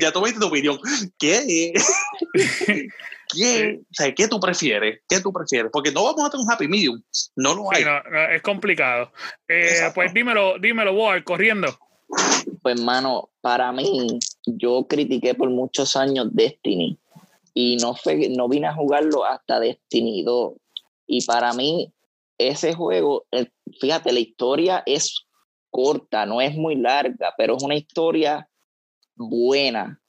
ya 0.00 0.12
tomaste 0.12 0.38
tu 0.38 0.46
opinión. 0.46 0.78
¿Qué? 1.18 1.72
¿Qué? 3.34 3.80
O 3.82 3.94
sea, 3.94 4.14
¿qué 4.14 4.28
tú 4.28 4.38
prefieres? 4.38 5.00
¿Qué 5.08 5.20
tú 5.20 5.32
prefieres? 5.32 5.70
Porque 5.72 5.90
no 5.90 6.04
vamos 6.04 6.24
a 6.24 6.30
tener 6.30 6.44
un 6.44 6.52
happy 6.52 6.68
medium. 6.68 7.02
No 7.34 7.54
lo 7.54 7.72
hay. 7.72 7.84
es 8.34 8.42
complicado. 8.42 9.12
Eh, 9.48 9.90
pues 9.94 10.14
dímelo, 10.14 10.58
dímelo, 10.58 10.92
Boar, 10.94 11.22
corriendo. 11.24 11.68
Pues, 12.62 12.80
mano, 12.80 13.30
para 13.40 13.72
mí, 13.72 14.18
yo 14.44 14.86
critiqué 14.88 15.34
por 15.34 15.50
muchos 15.50 15.96
años 15.96 16.28
Destiny. 16.32 16.98
Y 17.54 17.76
no, 17.76 17.94
fue, 17.94 18.28
no 18.28 18.48
vine 18.48 18.68
a 18.68 18.74
jugarlo 18.74 19.24
hasta 19.24 19.60
Destiny 19.60 20.22
2. 20.22 20.54
Y 21.06 21.24
para 21.24 21.52
mí, 21.52 21.92
ese 22.38 22.74
juego, 22.74 23.26
fíjate, 23.80 24.12
la 24.12 24.20
historia 24.20 24.82
es 24.86 25.26
corta, 25.70 26.26
no 26.26 26.40
es 26.40 26.54
muy 26.54 26.74
larga, 26.74 27.34
pero 27.36 27.56
es 27.56 27.62
una 27.62 27.76
historia 27.76 28.48
buena. 29.16 30.00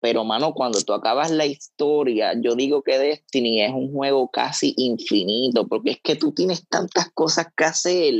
pero 0.00 0.24
mano, 0.24 0.54
cuando 0.54 0.80
tú 0.82 0.92
acabas 0.92 1.30
la 1.30 1.46
historia, 1.46 2.32
yo 2.40 2.54
digo 2.54 2.82
que 2.82 2.98
Destiny 2.98 3.62
es 3.62 3.72
un 3.72 3.92
juego 3.92 4.28
casi 4.28 4.74
infinito, 4.76 5.66
porque 5.66 5.92
es 5.92 6.00
que 6.00 6.16
tú 6.16 6.32
tienes 6.32 6.66
tantas 6.68 7.10
cosas 7.12 7.46
que 7.56 7.64
hacer 7.64 8.14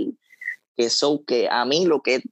que 0.77 0.85
eso 0.85 1.23
que 1.27 1.49
a 1.49 1.65
mí 1.65 1.87
lo 1.87 2.03
que 2.03 2.23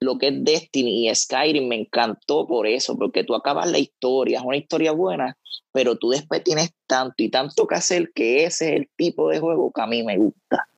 lo 0.00 0.16
que 0.18 0.28
es 0.28 0.44
Destiny 0.44 1.08
y 1.08 1.14
Skyrim 1.14 1.68
me 1.68 1.80
encantó 1.80 2.46
por 2.46 2.66
eso, 2.66 2.96
porque 2.96 3.24
tú 3.24 3.34
acabas 3.34 3.70
la 3.70 3.78
historia, 3.78 4.38
es 4.38 4.44
una 4.44 4.56
historia 4.56 4.92
buena, 4.92 5.36
pero 5.72 5.96
tú 5.96 6.10
después 6.10 6.42
tienes 6.44 6.72
tanto 6.86 7.22
y 7.22 7.30
tanto 7.30 7.66
que 7.66 7.74
hacer 7.74 8.12
que 8.14 8.44
ese 8.44 8.68
es 8.68 8.80
el 8.80 8.88
tipo 8.96 9.28
de 9.28 9.40
juego 9.40 9.72
que 9.72 9.82
a 9.82 9.86
mí 9.86 10.02
me 10.02 10.16
gusta. 10.16 10.68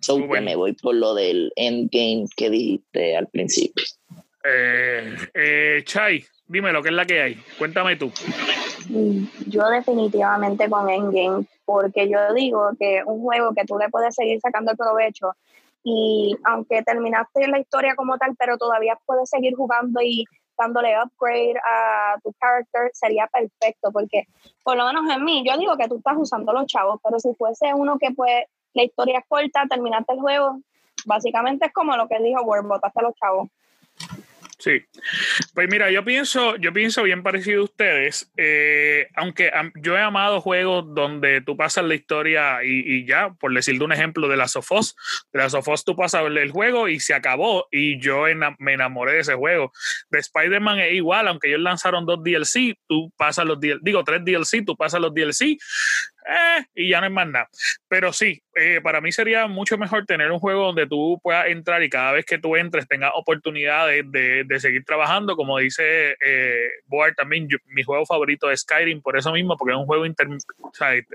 So 0.00 0.16
que 0.28 0.40
me 0.40 0.56
voy 0.56 0.72
por 0.72 0.94
lo 0.94 1.14
del 1.14 1.52
endgame 1.56 2.26
que 2.34 2.48
dijiste 2.48 3.16
al 3.16 3.26
principio. 3.26 3.84
Eh, 4.44 5.16
eh, 5.34 5.82
Chai, 5.84 6.24
dime 6.46 6.72
lo 6.72 6.82
que 6.82 6.88
es 6.88 6.94
la 6.94 7.06
que 7.06 7.22
hay. 7.22 7.34
Cuéntame 7.58 7.96
tú. 7.96 8.10
Yo 9.46 9.68
definitivamente 9.68 10.68
con 10.68 10.88
Endgame, 10.88 11.46
porque 11.64 12.08
yo 12.08 12.32
digo 12.34 12.70
que 12.78 13.02
un 13.04 13.22
juego 13.22 13.54
que 13.54 13.64
tú 13.64 13.78
le 13.78 13.88
puedes 13.88 14.14
seguir 14.14 14.40
sacando 14.40 14.72
el 14.72 14.76
provecho 14.76 15.34
y 15.82 16.36
aunque 16.44 16.82
terminaste 16.82 17.46
la 17.48 17.58
historia 17.58 17.94
como 17.94 18.18
tal, 18.18 18.34
pero 18.38 18.58
todavía 18.58 18.98
puedes 19.06 19.30
seguir 19.30 19.54
jugando 19.54 20.00
y 20.02 20.24
dándole 20.58 20.94
upgrade 21.02 21.54
a 21.56 22.18
tu 22.22 22.34
character, 22.38 22.90
sería 22.92 23.26
perfecto, 23.28 23.90
porque 23.92 24.26
por 24.62 24.76
lo 24.76 24.84
menos 24.86 25.10
en 25.10 25.24
mí, 25.24 25.42
yo 25.46 25.56
digo 25.56 25.76
que 25.76 25.88
tú 25.88 25.96
estás 25.96 26.16
usando 26.18 26.52
los 26.52 26.66
chavos, 26.66 27.00
pero 27.02 27.18
si 27.18 27.32
fuese 27.34 27.72
uno 27.72 27.98
que 27.98 28.10
pues 28.10 28.44
la 28.74 28.82
historia 28.82 29.20
es 29.20 29.24
corta, 29.26 29.64
terminaste 29.68 30.12
el 30.12 30.20
juego, 30.20 30.60
básicamente 31.06 31.66
es 31.66 31.72
como 31.72 31.96
lo 31.96 32.06
que 32.08 32.18
dijo 32.18 32.42
Word, 32.42 32.66
botaste 32.66 33.02
los 33.02 33.14
chavos. 33.14 33.48
Sí. 34.60 34.84
Pues 35.54 35.68
mira, 35.70 35.90
yo 35.90 36.04
pienso, 36.04 36.56
yo 36.56 36.72
pienso 36.72 37.02
bien 37.02 37.22
parecido 37.22 37.62
a 37.62 37.64
ustedes, 37.64 38.30
eh, 38.36 39.08
aunque 39.16 39.50
yo 39.76 39.96
he 39.96 40.02
amado 40.02 40.42
juegos 40.42 40.84
donde 40.94 41.40
tú 41.40 41.56
pasas 41.56 41.84
la 41.84 41.94
historia 41.94 42.62
y, 42.62 43.06
ya, 43.06 43.30
por 43.40 43.54
decirte 43.54 43.82
un 43.82 43.92
ejemplo 43.92 44.28
de 44.28 44.36
la 44.36 44.48
Sofos, 44.48 44.96
de 45.32 45.38
la 45.38 45.48
Sofos 45.48 45.84
tú 45.86 45.96
pasas 45.96 46.24
el 46.26 46.50
juego 46.50 46.88
y 46.88 47.00
se 47.00 47.14
acabó 47.14 47.68
y 47.70 47.98
yo 48.00 48.24
me 48.58 48.74
enamoré 48.74 49.14
de 49.14 49.20
ese 49.20 49.34
juego. 49.34 49.72
De 50.10 50.18
Spider-Man 50.18 50.78
es 50.80 50.92
igual, 50.92 51.28
aunque 51.28 51.48
ellos 51.48 51.60
lanzaron 51.60 52.04
dos 52.04 52.22
DLC, 52.22 52.76
tú 52.86 53.10
pasas 53.16 53.46
los 53.46 53.58
DLC, 53.58 53.80
digo 53.82 54.04
tres 54.04 54.22
DLC, 54.22 54.62
tú 54.66 54.76
pasas 54.76 55.00
los 55.00 55.14
DLC, 55.14 55.56
eh, 56.26 56.64
y 56.74 56.90
ya 56.90 57.00
no 57.00 57.06
es 57.06 57.12
más 57.12 57.28
nada. 57.28 57.48
Pero 57.88 58.12
sí, 58.12 58.42
eh, 58.56 58.80
para 58.82 59.00
mí 59.00 59.12
sería 59.12 59.46
mucho 59.46 59.78
mejor 59.78 60.06
tener 60.06 60.30
un 60.30 60.38
juego 60.38 60.66
donde 60.66 60.86
tú 60.86 61.20
puedas 61.22 61.46
entrar 61.46 61.82
y 61.82 61.88
cada 61.88 62.12
vez 62.12 62.24
que 62.24 62.38
tú 62.38 62.56
entres 62.56 62.88
tengas 62.88 63.12
oportunidades 63.14 64.04
de, 64.10 64.44
de, 64.44 64.60
seguir 64.60 64.84
trabajando. 64.84 65.36
Como 65.36 65.58
dice 65.58 66.16
eh, 66.24 66.68
Board 66.86 67.14
también, 67.14 67.48
mi 67.66 67.82
juego 67.82 68.04
favorito 68.04 68.50
es 68.50 68.60
Skyrim, 68.60 69.00
por 69.02 69.16
eso 69.16 69.32
mismo, 69.32 69.56
porque 69.56 69.72
es 69.72 69.78
un 69.78 69.86
juego 69.86 70.04
inter 70.04 70.28
o 70.58 70.72
sea, 70.74 70.94
es, 70.94 71.06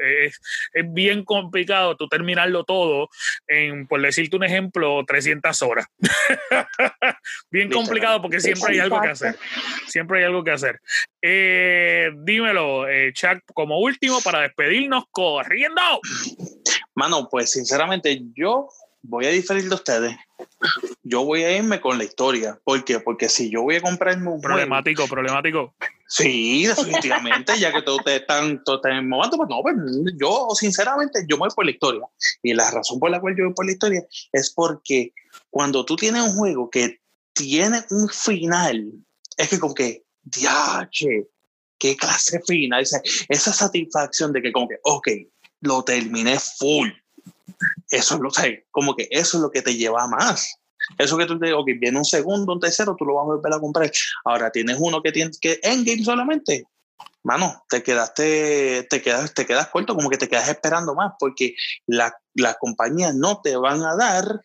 es, 0.74 0.94
bien 0.94 1.24
complicado 1.24 1.96
tú 1.96 2.08
terminarlo 2.08 2.64
todo 2.64 3.10
en, 3.48 3.86
por 3.86 4.02
decirte 4.02 4.38
un 4.38 4.44
ejemplo, 4.44 5.04
300 5.06 5.62
horas. 5.62 5.88
bien 7.52 7.70
complicado 7.70 8.22
porque 8.22 8.40
siempre 8.40 8.74
hay 8.74 8.80
algo 8.80 9.02
que 9.02 9.10
hacer. 9.10 9.36
Siempre 9.88 10.20
hay 10.20 10.26
algo 10.26 10.44
que 10.44 10.52
hacer. 10.52 10.80
Eh, 11.22 12.12
dímelo, 12.18 12.86
Chuck, 13.14 13.42
como 13.54 13.80
último, 13.80 14.22
para 14.22 14.42
despedirnos 14.42 14.95
corriendo. 15.12 15.82
Mano, 16.96 17.28
pues 17.30 17.52
sinceramente 17.52 18.22
yo 18.36 18.70
voy 19.02 19.26
a 19.26 19.30
diferir 19.30 19.68
de 19.70 19.76
ustedes. 19.76 20.16
Yo 21.04 21.24
voy 21.24 21.44
a 21.44 21.58
irme 21.58 21.80
con 21.80 21.98
la 21.98 22.04
historia. 22.04 22.60
¿Por 22.64 22.84
qué? 22.84 23.00
Porque 23.00 23.30
si 23.30 23.50
yo 23.50 23.62
voy 23.62 23.76
a 23.76 23.82
comprarme 23.82 24.30
un 24.30 24.42
Problemático, 24.42 25.08
problemático. 25.08 25.76
Sí, 26.08 26.66
definitivamente, 26.66 27.58
ya 27.60 27.72
que 27.72 27.82
todos 27.82 28.00
ustedes 28.00 28.22
están, 28.22 28.64
todos 28.64 28.82
están 28.84 29.08
momento, 29.08 29.38
pues 29.38 29.50
no, 29.50 29.62
pues 29.62 29.76
yo 30.20 30.50
sinceramente 30.54 31.26
yo 31.28 31.38
voy 31.38 31.50
por 31.56 31.66
la 31.66 31.72
historia. 31.72 32.02
Y 32.44 32.54
la 32.54 32.70
razón 32.72 33.00
por 33.00 33.10
la 33.10 33.20
cual 33.20 33.36
yo 33.38 33.46
voy 33.46 33.54
por 33.54 33.66
la 33.66 33.72
historia 33.72 34.04
es 34.32 34.54
porque 34.54 35.14
cuando 35.50 35.84
tú 35.86 35.96
tienes 35.96 36.22
un 36.22 36.36
juego 36.36 36.70
que 36.70 37.00
tiene 37.34 37.84
un 37.90 38.08
final, 38.10 38.92
es 39.38 39.50
que 39.50 39.60
como 39.60 39.74
que, 39.74 40.04
diache, 40.24 41.28
qué 41.80 41.96
clase 41.96 42.40
fina, 42.48 42.80
esa, 42.80 43.02
esa 43.30 43.54
satisfacción 43.54 44.32
de 44.34 44.42
que 44.42 44.52
como 44.52 44.68
que, 44.68 44.80
ok, 44.84 45.08
lo 45.62 45.84
terminé 45.84 46.38
full. 46.40 46.90
Eso 47.90 48.16
es 48.16 48.22
lo 48.22 48.30
sé, 48.30 48.66
como 48.72 48.96
que 48.96 49.08
eso 49.12 49.38
es 49.38 49.42
lo 49.42 49.52
que 49.52 49.62
te 49.62 49.76
lleva 49.76 50.08
más. 50.08 50.56
Eso 50.98 51.18
que 51.18 51.26
tú 51.26 51.40
te 51.40 51.54
ok, 51.54 51.66
viene 51.80 51.98
un 51.98 52.06
segundo, 52.06 52.54
un 52.54 52.60
tercero, 52.60 52.96
tú 52.98 53.06
lo 53.06 53.16
vas 53.16 53.24
a 53.24 53.26
volver 53.28 53.54
a 53.54 53.60
comprar. 53.60 53.92
Ahora 54.24 54.52
tienes 54.52 54.78
uno 54.80 55.02
que 55.02 55.12
tiene 55.12 55.32
que 55.40 55.60
endgame 55.64 56.04
solamente. 56.04 56.66
Mano, 57.24 57.64
te 57.70 57.82
quedaste, 57.82 58.86
te 58.90 59.02
quedas, 59.02 59.34
te 59.34 59.48
quedas 59.48 59.70
corto, 59.70 59.96
como 59.96 60.10
que 60.10 60.18
te 60.18 60.30
quedas 60.30 60.48
esperando 60.48 60.94
más, 60.94 61.14
porque 61.18 61.56
las 61.88 62.14
compañías 62.60 63.16
no 63.16 63.42
te 63.42 63.56
van 63.56 63.82
a 63.84 63.96
dar 63.96 64.42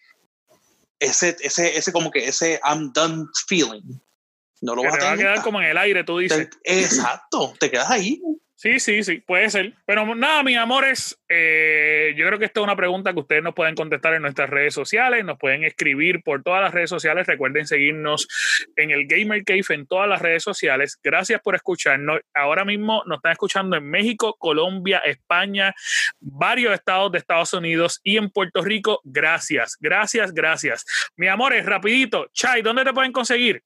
ese, 0.99 1.37
ese, 1.41 1.77
ese 1.77 1.93
como 1.93 2.11
que 2.11 2.27
ese 2.27 2.59
I'm 2.65 2.93
done 2.93 3.27
feeling. 3.49 4.01
No 4.61 4.75
lo 4.75 4.83
vas 4.83 4.95
a, 4.95 4.99
te 4.99 5.05
va 5.05 5.13
a 5.13 5.17
quedar 5.17 5.43
como 5.43 5.61
en 5.61 5.69
el 5.69 5.79
aire, 5.79 6.05
tú 6.05 6.19
dices. 6.19 6.49
exacto, 6.65 7.55
te 7.59 7.71
quedas 7.71 7.91
ahí. 7.91 8.21
Sí, 8.63 8.79
sí, 8.79 9.03
sí, 9.03 9.23
puede 9.27 9.49
ser. 9.49 9.73
Pero 9.87 10.15
nada, 10.15 10.43
mis 10.43 10.59
amores, 10.59 11.19
eh, 11.31 12.13
yo 12.15 12.27
creo 12.27 12.39
que 12.39 12.45
esta 12.45 12.61
es 12.61 12.65
una 12.65 12.77
pregunta 12.77 13.15
que 13.15 13.21
ustedes 13.21 13.43
nos 13.43 13.55
pueden 13.55 13.75
contestar 13.75 14.13
en 14.13 14.21
nuestras 14.21 14.51
redes 14.51 14.75
sociales, 14.75 15.25
nos 15.25 15.39
pueden 15.39 15.65
escribir 15.65 16.23
por 16.23 16.43
todas 16.43 16.61
las 16.61 16.75
redes 16.75 16.91
sociales. 16.91 17.27
Recuerden 17.27 17.67
seguirnos 17.67 18.29
en 18.77 18.91
el 18.91 19.07
Gamer 19.07 19.45
Cave 19.45 19.65
en 19.71 19.87
todas 19.87 20.11
las 20.11 20.21
redes 20.21 20.43
sociales. 20.43 20.99
Gracias 21.03 21.41
por 21.41 21.55
escucharnos. 21.55 22.21
Ahora 22.35 22.67
mismo 22.67 23.03
nos 23.07 23.17
están 23.17 23.33
escuchando 23.33 23.79
en 23.79 23.89
México, 23.89 24.37
Colombia, 24.39 24.99
España, 25.07 25.75
varios 26.21 26.75
estados 26.75 27.11
de 27.13 27.17
Estados 27.17 27.55
Unidos 27.55 27.99
y 28.03 28.19
en 28.19 28.29
Puerto 28.29 28.61
Rico. 28.61 29.01
Gracias, 29.05 29.79
gracias, 29.81 30.35
gracias. 30.35 30.85
Mis 31.17 31.31
amores, 31.31 31.65
rapidito. 31.65 32.27
Chai, 32.35 32.61
¿dónde 32.61 32.85
te 32.85 32.93
pueden 32.93 33.13
conseguir? 33.13 33.65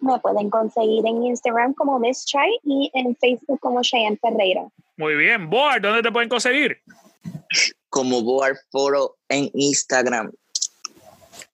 Me 0.00 0.18
pueden 0.18 0.50
conseguir 0.50 1.06
en 1.06 1.24
Instagram 1.24 1.74
como 1.74 1.98
Miss 1.98 2.26
Chai 2.26 2.50
y 2.62 2.90
en 2.94 3.16
Facebook 3.16 3.60
como 3.60 3.82
Cheyenne 3.82 4.18
Ferreira. 4.20 4.68
Muy 4.96 5.14
bien. 5.14 5.48
Board, 5.48 5.80
¿dónde 5.80 6.02
te 6.02 6.12
pueden 6.12 6.28
conseguir? 6.28 6.82
Como 7.88 8.22
Board 8.22 8.56
Foro 8.70 9.16
en 9.28 9.50
Instagram. 9.54 10.30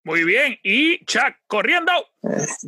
Muy 0.02 0.24
bien. 0.24 0.58
Y 0.62 1.04
Chuck, 1.04 1.34
corriendo. 1.46 1.92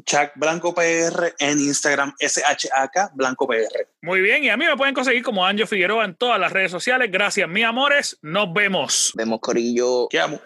Chuck 0.05 0.33
Blanco 0.37 0.75
PR 0.75 1.35
en 1.39 1.59
Instagram, 1.59 2.15
SHAK 2.21 3.15
Blanco 3.15 3.47
PR. 3.47 3.89
Muy 4.03 4.21
bien. 4.21 4.45
Y 4.45 4.51
a 4.51 4.57
mí 4.57 4.67
me 4.67 4.77
pueden 4.77 4.95
conseguir 4.95 5.23
como 5.23 5.45
Anjo 5.45 5.67
Figueroa 5.67 6.05
en 6.05 6.15
todas 6.15 6.39
las 6.39 6.53
redes 6.53 6.71
sociales. 6.71 7.11
Gracias, 7.11 7.49
mis 7.49 7.65
amores. 7.65 8.19
Nos 8.23 8.53
vemos. 8.53 9.13
Vemos, 9.17 9.41
Corillo. 9.41 10.09
Te 10.11 10.21
amo. 10.21 10.41